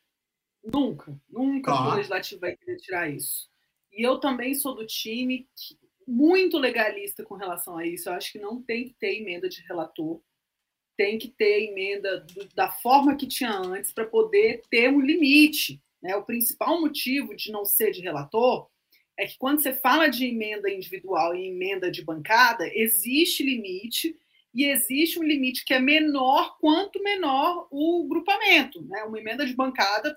[0.64, 1.90] Nunca, nunca tá.
[1.90, 3.50] o legislativo vai querer tirar isso.
[3.92, 5.78] E eu também sou do time que,
[6.08, 8.10] muito legalista com relação a isso.
[8.10, 10.22] Eu acho que não tem que ter emenda de relator,
[10.98, 15.82] tem que ter emenda do, da forma que tinha antes para poder ter um limite.
[16.02, 16.16] Né?
[16.16, 18.68] O principal motivo de não ser de relator
[19.18, 24.18] é que quando você fala de emenda individual e emenda de bancada, existe limite
[24.54, 28.82] e existe um limite que é menor quanto menor o grupamento.
[28.84, 29.04] Né?
[29.04, 30.16] Uma emenda de bancada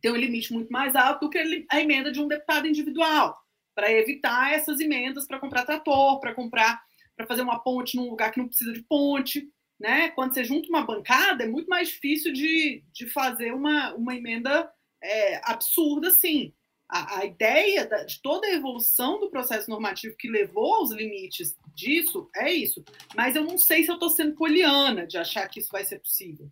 [0.00, 3.36] tem um limite muito mais alto do que a emenda de um deputado individual
[3.74, 6.80] para evitar essas emendas para comprar trator, para comprar,
[7.16, 9.48] para fazer uma ponte num lugar que não precisa de ponte.
[9.78, 10.10] Né?
[10.10, 14.70] Quando você junta uma bancada, é muito mais difícil de, de fazer uma, uma emenda
[15.02, 16.52] é, absurda assim.
[16.88, 21.56] A, a ideia da, de toda a evolução do processo normativo que levou aos limites
[21.74, 22.84] disso é isso.
[23.14, 26.00] Mas eu não sei se eu estou sendo poliana de achar que isso vai ser
[26.00, 26.50] possível.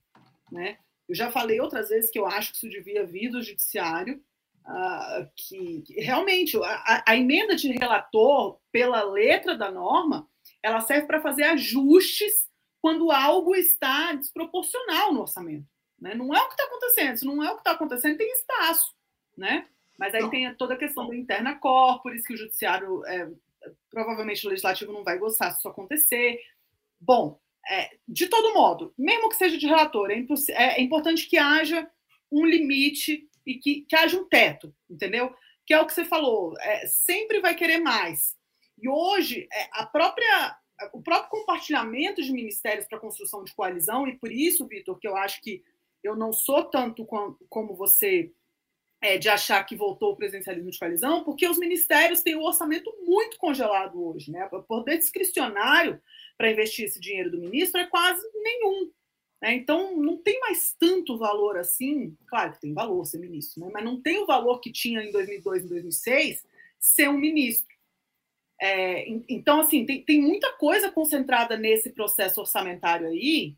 [0.53, 0.79] Né?
[1.09, 4.23] Eu já falei outras vezes que eu acho que isso devia vir do judiciário,
[4.67, 10.29] uh, que, realmente a, a, emenda de relator, pela letra da norma,
[10.63, 12.46] ela serve para fazer ajustes
[12.87, 15.67] quando algo está desproporcional no orçamento.
[16.01, 16.15] Né?
[16.15, 17.17] Não é o que está acontecendo.
[17.17, 18.95] Se não é o que está acontecendo, tem espaço.
[19.37, 19.67] Né?
[19.99, 20.31] Mas aí não.
[20.31, 23.29] tem toda a questão da interna corporis, que o judiciário, é,
[23.91, 26.39] provavelmente o legislativo não vai gostar se isso acontecer.
[27.01, 31.91] Bom, é, de todo modo, mesmo que seja de relator, é, é, importante que haja
[32.31, 35.35] um limite e que, que haja um teto, entendeu?
[35.67, 38.37] Que é o que você falou, é, sempre vai querer mais.
[38.79, 40.57] E hoje, é, a própria,
[40.93, 45.17] o próprio compartilhamento de ministérios para construção de coalizão, e por isso, Vitor, que eu
[45.17, 45.63] acho que
[46.03, 48.33] eu não sou tanto com, como você
[49.01, 52.93] é, de achar que voltou o presidencialismo de coalizão, porque os ministérios têm o orçamento
[53.05, 54.31] muito congelado hoje.
[54.31, 54.49] Né?
[54.53, 56.01] O poder discricionário
[56.37, 58.91] para investir esse dinheiro do ministro é quase nenhum.
[59.43, 59.55] Né?
[59.55, 62.17] Então, não tem mais tanto valor assim.
[62.27, 63.71] Claro que tem valor ser ministro, né?
[63.73, 66.45] mas não tem o valor que tinha em 2002 e 2006
[66.79, 67.76] ser um ministro.
[68.61, 73.57] É, então, assim, tem, tem muita coisa concentrada nesse processo orçamentário aí.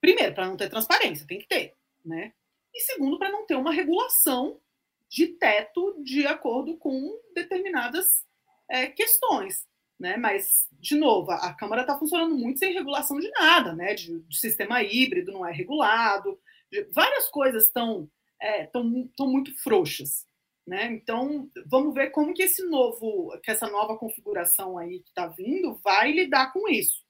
[0.00, 1.74] Primeiro, para não ter transparência, tem que ter.
[2.04, 2.32] Né?
[2.74, 4.60] E segundo, para não ter uma regulação
[5.08, 8.24] de teto de acordo com determinadas
[8.68, 9.66] é, questões.
[9.98, 10.16] Né?
[10.16, 13.94] Mas, de novo, a, Câmara está funcionando muito sem regulação de nada, né?
[13.94, 16.38] De, de sistema híbrido não é regulado,
[16.70, 18.08] de, várias coisas estão
[18.40, 20.24] é, tão, tão muito frouxas.
[20.68, 20.92] Né?
[20.92, 25.80] Então, vamos ver como que esse novo, que essa nova configuração aí que está vindo
[25.82, 27.02] vai lidar com isso.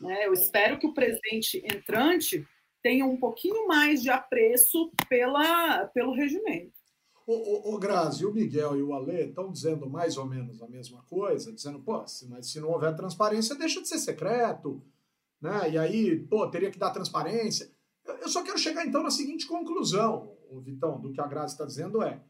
[0.00, 0.24] Né?
[0.24, 2.46] Eu espero que o presidente entrante
[2.80, 6.72] tenha um pouquinho mais de apreço pela, pelo regimento.
[7.26, 7.32] O,
[7.70, 11.02] o, o Grazi, o Miguel e o Alê estão dizendo mais ou menos a mesma
[11.02, 14.80] coisa, dizendo, pô, se, mas se não houver transparência, deixa de ser secreto,
[15.40, 15.70] né?
[15.70, 17.68] E aí, pô, teria que dar transparência.
[18.04, 21.54] Eu, eu só quero chegar então na seguinte conclusão, o Vitão, do que a Grazi
[21.54, 22.20] está dizendo é,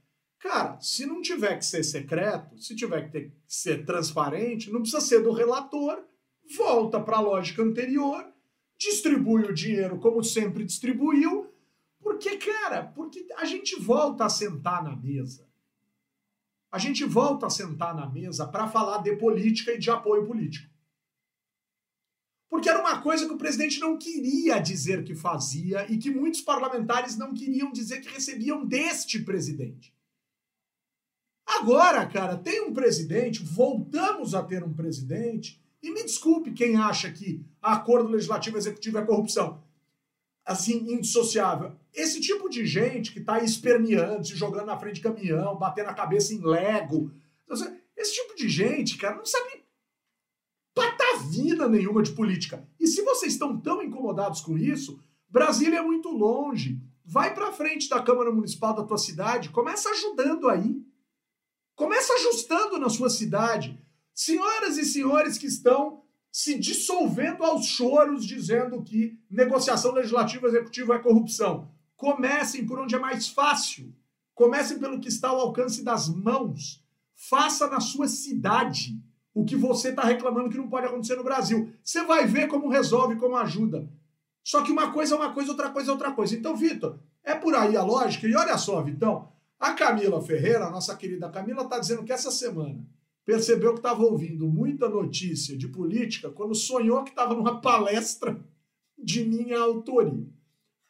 [0.42, 4.80] cara, se não tiver que ser secreto, se tiver que, ter, que ser transparente, não
[4.80, 6.04] precisa ser do relator,
[6.56, 8.26] volta para a lógica anterior,
[8.76, 11.52] distribui o dinheiro como sempre distribuiu
[12.02, 15.48] porque, cara, porque a gente volta a sentar na mesa.
[16.70, 20.68] A gente volta a sentar na mesa para falar de política e de apoio político.
[22.50, 26.40] Porque era uma coisa que o presidente não queria dizer que fazia e que muitos
[26.40, 29.94] parlamentares não queriam dizer que recebiam deste presidente.
[31.62, 37.10] Agora, cara, tem um presidente, voltamos a ter um presidente E me desculpe quem acha
[37.10, 39.62] que acordo legislativo executivo é corrupção.
[40.44, 41.72] Assim, indissociável.
[41.94, 45.94] Esse tipo de gente que está esperneando, se jogando na frente de caminhão, batendo a
[45.94, 47.12] cabeça em Lego.
[47.96, 49.62] Esse tipo de gente, cara, não sabe
[50.74, 52.66] patavina nenhuma de política.
[52.80, 56.80] E se vocês estão tão incomodados com isso, Brasília é muito longe.
[57.04, 60.81] Vai para frente da Câmara Municipal da tua cidade, começa ajudando aí.
[61.74, 63.78] Começa ajustando na sua cidade.
[64.14, 70.98] Senhoras e senhores que estão se dissolvendo aos choros dizendo que negociação legislativa executiva é
[70.98, 71.70] corrupção.
[71.96, 73.94] Comecem por onde é mais fácil.
[74.34, 76.82] Comecem pelo que está ao alcance das mãos.
[77.14, 78.98] Faça na sua cidade
[79.34, 81.72] o que você está reclamando que não pode acontecer no Brasil.
[81.82, 83.88] Você vai ver como resolve, como ajuda.
[84.42, 86.34] Só que uma coisa é uma coisa, outra coisa é outra coisa.
[86.34, 88.26] Então, Vitor, é por aí a lógica.
[88.26, 89.30] E olha só, Vitão,
[89.62, 92.84] a Camila Ferreira, a nossa querida Camila, está dizendo que essa semana
[93.24, 98.36] percebeu que estava ouvindo muita notícia de política quando sonhou que estava numa palestra
[98.98, 100.26] de minha autoria.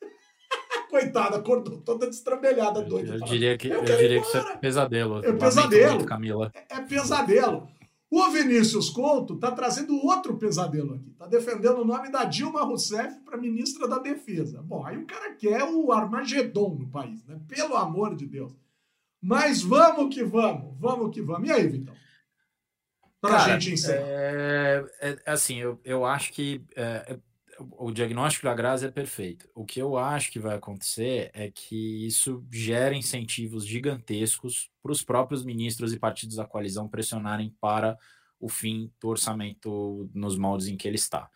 [0.88, 3.10] Coitada, acordou toda destrambelhada, doida.
[3.10, 5.22] Eu, eu diria que, eu, eu diria que isso é pesadelo.
[5.22, 6.06] É pesadelo.
[6.06, 6.50] Camila.
[6.54, 7.68] É, é pesadelo.
[8.14, 11.08] O Vinícius Couto está trazendo outro pesadelo aqui.
[11.08, 14.60] Está defendendo o nome da Dilma Rousseff para ministra da Defesa.
[14.60, 17.40] Bom, aí o cara quer o Armagedon no país, né?
[17.48, 18.52] Pelo amor de Deus.
[19.18, 21.48] Mas vamos que vamos, vamos que vamos.
[21.48, 21.94] E aí, Vitão?
[23.18, 24.04] Para a gente encerrar.
[24.06, 27.18] É, é, assim, eu, eu acho que é,
[27.78, 29.48] o diagnóstico da Grazi é perfeito.
[29.54, 35.02] O que eu acho que vai acontecer é que isso gera incentivos gigantescos para os
[35.02, 37.98] próprios ministros e partidos da coalizão pressionarem para
[38.40, 41.30] o fim do orçamento nos moldes em que ele está.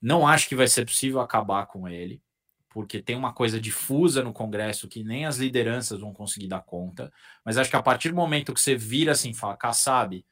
[0.00, 2.22] Não acho que vai ser possível acabar com ele,
[2.68, 7.12] porque tem uma coisa difusa no Congresso que nem as lideranças vão conseguir dar conta,
[7.44, 10.24] mas acho que a partir do momento que você vira assim, fala, Kassab,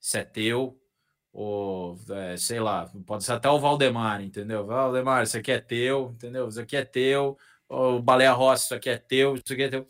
[0.00, 0.80] isso é teu,
[1.32, 4.66] ou é, sei lá, pode ser até o Valdemar, entendeu?
[4.66, 6.48] Valdemar, isso aqui é teu, entendeu?
[6.48, 9.86] Isso aqui é teu, o Baleia Rossi, isso aqui é teu, isso aqui é teu.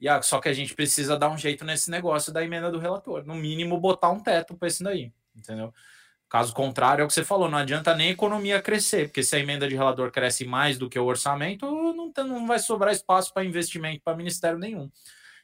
[0.00, 2.78] E ah, só que a gente precisa dar um jeito nesse negócio da emenda do
[2.78, 5.72] relator, no mínimo botar um teto para esse daí, entendeu?
[6.28, 9.36] Caso contrário, é o que você falou, não adianta nem a economia crescer, porque se
[9.36, 13.34] a emenda de relator cresce mais do que o orçamento, não, não vai sobrar espaço
[13.34, 14.90] para investimento para ministério nenhum.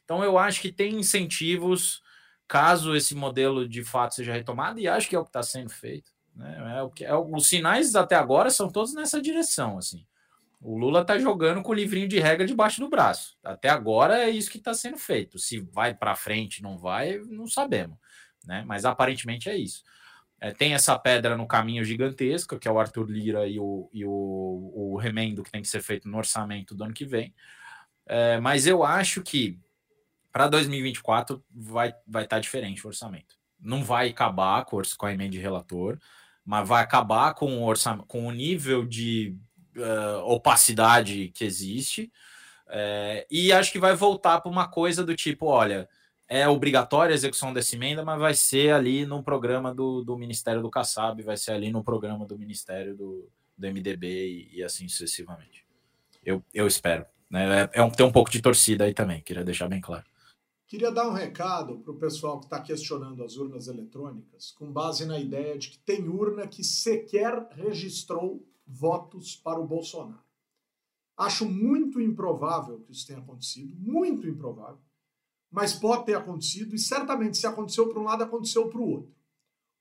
[0.05, 2.01] Então eu acho que tem incentivos
[2.47, 5.69] caso esse modelo de fato seja retomado, e acho que é o que está sendo
[5.69, 6.11] feito.
[6.35, 6.77] Né?
[6.77, 9.77] É o que, é, os sinais até agora são todos nessa direção.
[9.77, 10.05] assim.
[10.61, 13.37] O Lula está jogando com o livrinho de regra debaixo do braço.
[13.43, 15.37] Até agora é isso que está sendo feito.
[15.37, 17.97] Se vai para frente, não vai, não sabemos.
[18.45, 18.63] Né?
[18.65, 19.83] Mas aparentemente é isso.
[20.39, 24.05] É, tem essa pedra no caminho gigantesca, que é o Arthur Lira e o, e
[24.05, 27.33] o, o remendo que tem que ser feito no orçamento do ano que vem.
[28.05, 29.59] É, mas eu acho que
[30.37, 33.35] para 2024 vai vai estar tá diferente o orçamento.
[33.59, 35.97] Não vai acabar com, com a emenda de relator,
[36.45, 39.35] mas vai acabar com o orçamento, com o nível de
[39.75, 42.11] uh, opacidade que existe.
[42.69, 45.89] É, e acho que vai voltar para uma coisa do tipo, olha,
[46.27, 50.61] é obrigatória a execução dessa emenda, mas vai ser ali no programa do, do Ministério
[50.61, 53.27] do Kassab, vai ser ali no programa do Ministério do,
[53.57, 55.65] do MDB e, e assim sucessivamente.
[56.23, 57.07] Eu, eu espero.
[57.27, 57.63] Né?
[57.73, 60.05] É, é um, tem um pouco de torcida aí também, queria deixar bem claro.
[60.67, 65.05] Queria dar um recado para o pessoal que está questionando as urnas eletrônicas, com base
[65.05, 70.27] na ideia de que tem urna que sequer registrou votos para o Bolsonaro.
[71.15, 74.81] Acho muito improvável que isso tenha acontecido, muito improvável,
[75.49, 79.15] mas pode ter acontecido e certamente se aconteceu para um lado, aconteceu para o outro.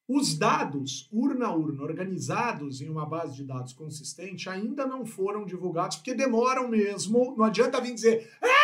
[0.09, 5.45] Os dados, urna a urna, organizados em uma base de dados consistente, ainda não foram
[5.45, 7.35] divulgados, porque demoram mesmo.
[7.37, 8.56] Não adianta vir dizer, ah,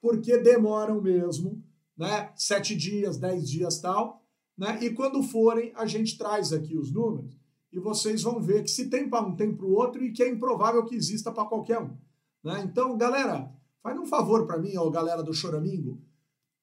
[0.00, 1.62] porque demoram mesmo,
[1.96, 2.32] né?
[2.36, 4.24] Sete dias, dez dias tal,
[4.56, 4.78] né?
[4.82, 7.40] E quando forem, a gente traz aqui os números
[7.72, 10.22] e vocês vão ver que se tem para um, tem para o outro e que
[10.22, 11.96] é improvável que exista para qualquer um.
[12.42, 12.62] Né?
[12.64, 16.02] Então, galera, faz um favor para mim, ó, galera do Choramingo,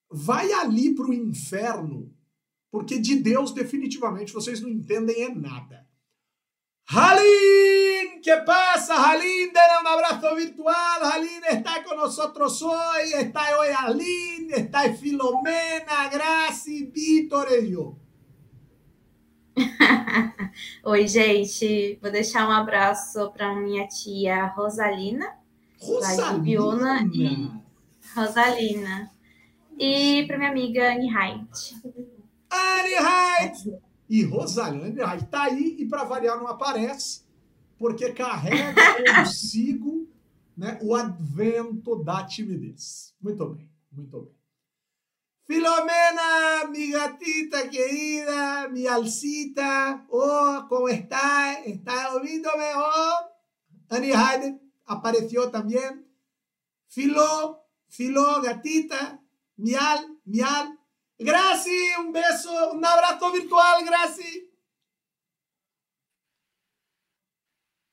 [0.09, 2.13] vai ali para o inferno,
[2.69, 5.87] porque de Deus definitivamente vocês não entendem é nada.
[6.89, 7.96] Halin,
[8.27, 9.53] ¿qué pasa, Halin?
[9.53, 11.01] Denle un abrazo virtual.
[11.01, 13.13] Halin está con nosotros hoy.
[13.15, 17.97] Está hoy Halin, está Filomena, Graci, Vitor e eu.
[20.83, 21.97] Oi, gente.
[22.01, 25.37] Vou deixar um abraço para minha tia Rosalina,
[25.79, 26.43] Rosalina.
[26.45, 26.57] e
[28.13, 29.09] Rosalina.
[29.79, 31.77] E para minha amiga Annie Haidt.
[32.51, 33.87] Annie Haidt!
[34.09, 37.26] e Rosalina está aí e para variar não aparece,
[37.77, 38.73] porque carrega
[39.15, 40.07] consigo
[40.55, 43.13] né, o advento da timidez.
[43.21, 44.37] Muito bem, muito bem.
[45.45, 51.53] Filomena, mi gatita querida, mi alcita, oh, ¿cómo está?
[51.63, 53.31] ¿Está ouvindo mejor?
[53.89, 56.05] Annie Hayden apareció también.
[56.89, 59.21] Filó, Filó, gatita,
[59.55, 60.77] mial, mial.
[61.17, 64.46] Graci, un beso, un abrazo virtual, Graci.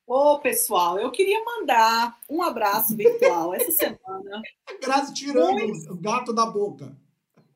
[0.07, 4.43] Ô, pessoal, eu queria mandar um abraço virtual essa semana.
[4.83, 5.93] Grazi tirando Muito...
[5.93, 6.95] o gato da boca.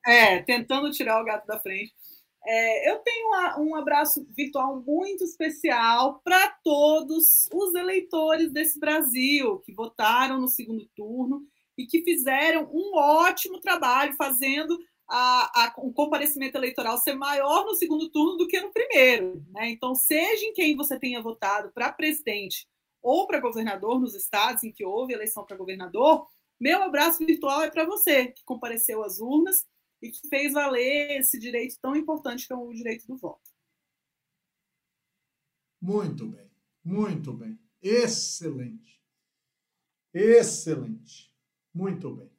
[0.07, 1.93] É, tentando tirar o gato da frente.
[2.47, 3.29] É, eu tenho
[3.59, 10.87] um abraço virtual muito especial para todos os eleitores desse Brasil que votaram no segundo
[10.97, 11.43] turno
[11.77, 14.79] e que fizeram um ótimo trabalho fazendo
[15.09, 19.45] a, a, o comparecimento eleitoral ser maior no segundo turno do que no primeiro.
[19.51, 19.71] Né?
[19.71, 22.69] Então, seja em quem você tenha votado para presidente
[23.03, 26.29] ou para governador nos estados em que houve eleição para governador,
[26.61, 29.67] meu abraço virtual é para você que compareceu às urnas
[30.03, 33.49] e que fez valer esse direito tão importante que é o direito do voto.
[35.81, 36.51] Muito bem,
[36.85, 37.59] muito bem.
[37.81, 39.01] Excelente.
[40.13, 41.33] Excelente.
[41.73, 42.31] Muito bem.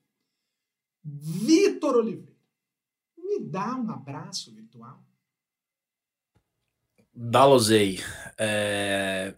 [1.04, 2.39] Vitor Oliveira,
[3.30, 5.04] me dá um abraço virtual.
[7.14, 8.00] Dalosei.
[8.38, 9.36] É...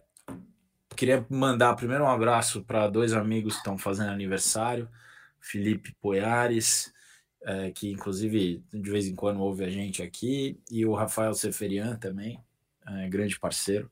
[0.96, 4.88] Queria mandar primeiro um abraço para dois amigos que estão fazendo aniversário,
[5.40, 6.92] Felipe Poiares
[7.44, 11.96] é, que inclusive de vez em quando ouve a gente aqui, e o Rafael Seferian
[11.96, 12.40] também,
[12.86, 13.90] é, grande parceiro.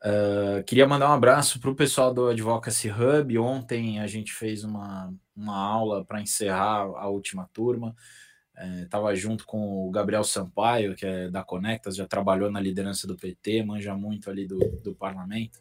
[0.00, 3.38] Uh, queria mandar um abraço para o pessoal do Advocacy Hub.
[3.38, 7.96] Ontem a gente fez uma, uma aula para encerrar a última turma.
[8.82, 13.06] Estava é, junto com o Gabriel Sampaio, que é da Conectas, já trabalhou na liderança
[13.06, 15.58] do PT, manja muito ali do, do parlamento.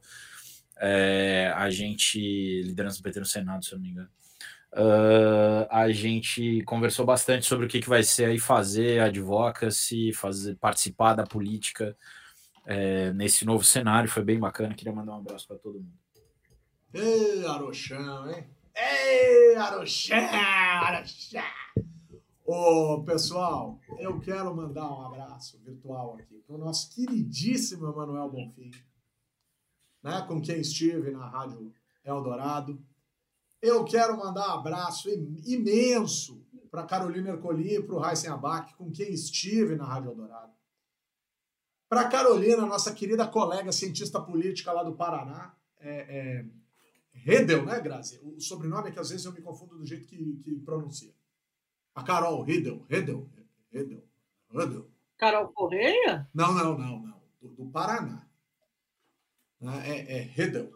[0.77, 4.09] É, a gente, liderança do PT no Senado, se eu não me engano.
[4.75, 10.55] Uh, a gente conversou bastante sobre o que, que vai ser aí fazer advocacy, fazer,
[10.55, 11.95] participar da política
[12.65, 14.09] é, nesse novo cenário.
[14.09, 14.73] Foi bem bacana.
[14.73, 15.93] Queria mandar um abraço para todo mundo.
[16.91, 18.47] Ei, Arochão, hein?
[18.75, 21.92] Ei, Arochão, Arochão!
[22.45, 28.71] Ô, pessoal, eu quero mandar um abraço virtual aqui para o nosso queridíssimo Emanuel Bonfim,
[30.03, 31.73] né, com quem estive na Rádio
[32.03, 32.83] Eldorado
[33.63, 35.09] eu quero mandar um abraço
[35.45, 40.51] imenso para Carolina Ercoli e para o Heisen Abac, com quem estive na Rádio Eldorado.
[41.87, 46.45] Para Carolina, nossa querida colega cientista política lá do Paraná, é, é,
[47.13, 48.19] Redel, né, Grazi?
[48.21, 51.13] O sobrenome é que às vezes eu me confundo do jeito que, que pronuncia.
[51.95, 53.29] A Carol, Redel, Redel,
[53.71, 54.03] Redel,
[54.49, 54.89] Redel.
[55.17, 56.27] Carol Correia?
[56.33, 57.21] Não, não, não, não.
[57.41, 58.27] Do, do Paraná.
[59.85, 60.71] É, é Redel.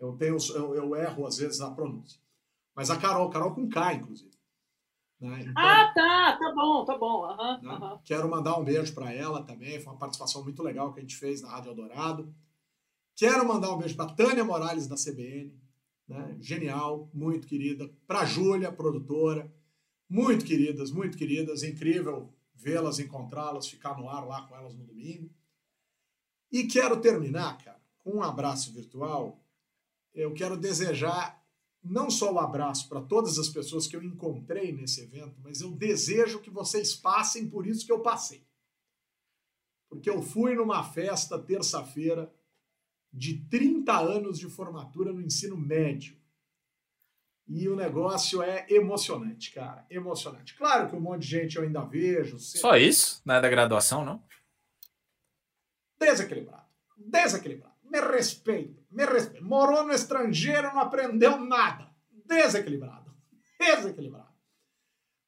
[0.00, 2.20] Eu, tenho, eu, eu, erro, às vezes, a pronúncia.
[2.74, 4.32] Mas a Carol, Carol com K, inclusive.
[5.20, 5.42] Né?
[5.42, 7.28] Então, ah, tá, tá bom, tá bom.
[7.28, 7.78] Uhum, né?
[7.80, 7.98] uhum.
[8.04, 9.80] Quero mandar um beijo para ela também.
[9.80, 12.34] Foi uma participação muito legal que a gente fez na Rádio Eldorado.
[13.14, 15.56] Quero mandar um beijo para Tânia Morales, da CBN.
[16.08, 16.36] Né?
[16.40, 17.88] Genial, muito querida.
[18.06, 19.52] Para Júlia, produtora.
[20.12, 21.62] Muito queridas, muito queridas.
[21.62, 25.30] Incrível vê-las, encontrá-las, ficar no ar lá com elas no domingo.
[26.50, 29.42] E quero terminar, cara, com um abraço virtual
[30.14, 31.42] eu quero desejar
[31.82, 35.60] não só o um abraço para todas as pessoas que eu encontrei nesse evento, mas
[35.60, 38.46] eu desejo que vocês passem por isso que eu passei.
[39.88, 42.32] Porque eu fui numa festa terça-feira
[43.12, 46.16] de 30 anos de formatura no ensino médio.
[47.52, 49.84] E o negócio é emocionante, cara.
[49.90, 50.54] Emocionante.
[50.54, 52.38] Claro que um monte de gente eu ainda vejo.
[52.38, 52.60] Sempre...
[52.60, 53.20] Só isso?
[53.24, 54.22] Não é da graduação, não?
[55.98, 56.66] Desequilibrado.
[56.96, 59.44] Desequilibrado me respeita, me respeita.
[59.44, 61.90] Morou no estrangeiro, não aprendeu nada.
[62.24, 63.14] Desequilibrado.
[63.60, 64.32] Desequilibrado.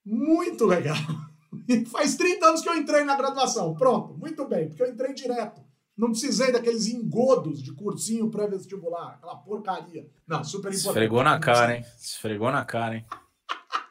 [0.05, 0.97] Muito legal.
[1.93, 3.75] Faz 30 anos que eu entrei na graduação.
[3.75, 5.63] Pronto, muito bem, porque eu entrei direto.
[5.97, 10.11] Não precisei daqueles engodos de cursinho pré-vestibular, aquela porcaria.
[10.27, 10.89] Não, super importante.
[10.89, 11.85] Esfregou na cara, hein?
[11.99, 13.07] Esfregou na cara, hein?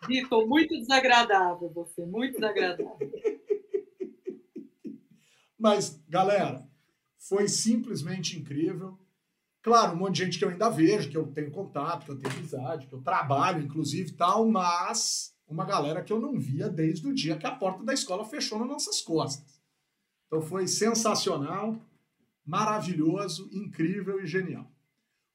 [0.06, 2.98] Vitor, muito desagradável você, muito desagradável.
[5.58, 6.68] Mas, galera,
[7.18, 9.00] foi simplesmente incrível.
[9.62, 12.20] Claro, um monte de gente que eu ainda vejo, que eu tenho contato, que eu
[12.20, 17.08] tenho amizade, que eu trabalho, inclusive, tal, mas uma galera que eu não via desde
[17.08, 19.62] o dia que a porta da escola fechou nas nossas costas.
[20.28, 21.78] Então foi sensacional,
[22.45, 24.72] maravilhoso, incrível e genial.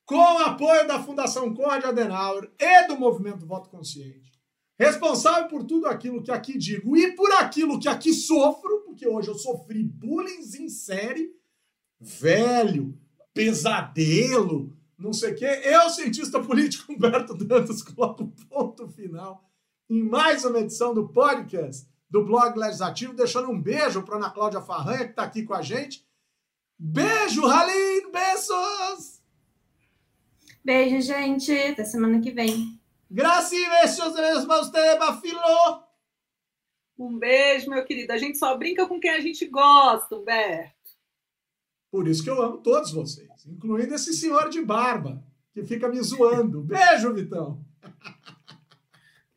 [0.04, 4.32] Com o apoio da Fundação Conrad Adenauer e do Movimento Voto Consciente,
[4.78, 9.28] responsável por tudo aquilo que aqui digo e por aquilo que aqui sofro, porque hoje
[9.28, 11.36] eu sofri bullying em série
[12.00, 12.98] velho,
[13.34, 15.62] pesadelo, não sei o quê.
[15.64, 19.44] Eu, cientista político Humberto Dantas, coloco ponto final
[19.90, 24.60] em mais uma edição do podcast do blog Legislativo, deixando um beijo para Ana Cláudia
[24.60, 26.06] Farranha, que está aqui com a gente.
[26.78, 28.12] Beijo, Halim!
[28.12, 29.20] Beijos!
[30.64, 31.52] Beijo, gente.
[31.52, 32.78] Até semana que vem.
[33.10, 35.82] Graças e beijos mesmo a você, Bafilo!
[36.96, 38.12] Um beijo, meu querido.
[38.12, 40.72] A gente só brinca com quem a gente gosta, Humberto.
[41.90, 46.00] Por isso que eu amo todos vocês, incluindo esse senhor de barba, que fica me
[46.02, 46.62] zoando.
[46.62, 47.64] Beijo, Vitão!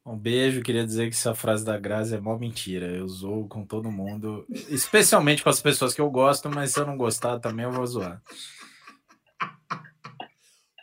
[0.03, 2.88] Um beijo, queria dizer que essa frase da Grazi é mó mentira.
[2.88, 6.88] Eu zoo com todo mundo, especialmente com as pessoas que eu gosto, mas se eu
[6.88, 8.22] não gostar também eu vou zoar.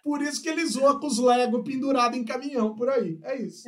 [0.04, 3.18] Por isso que ele zoa com os Lego pendurado em caminhão por aí.
[3.24, 3.64] É isso.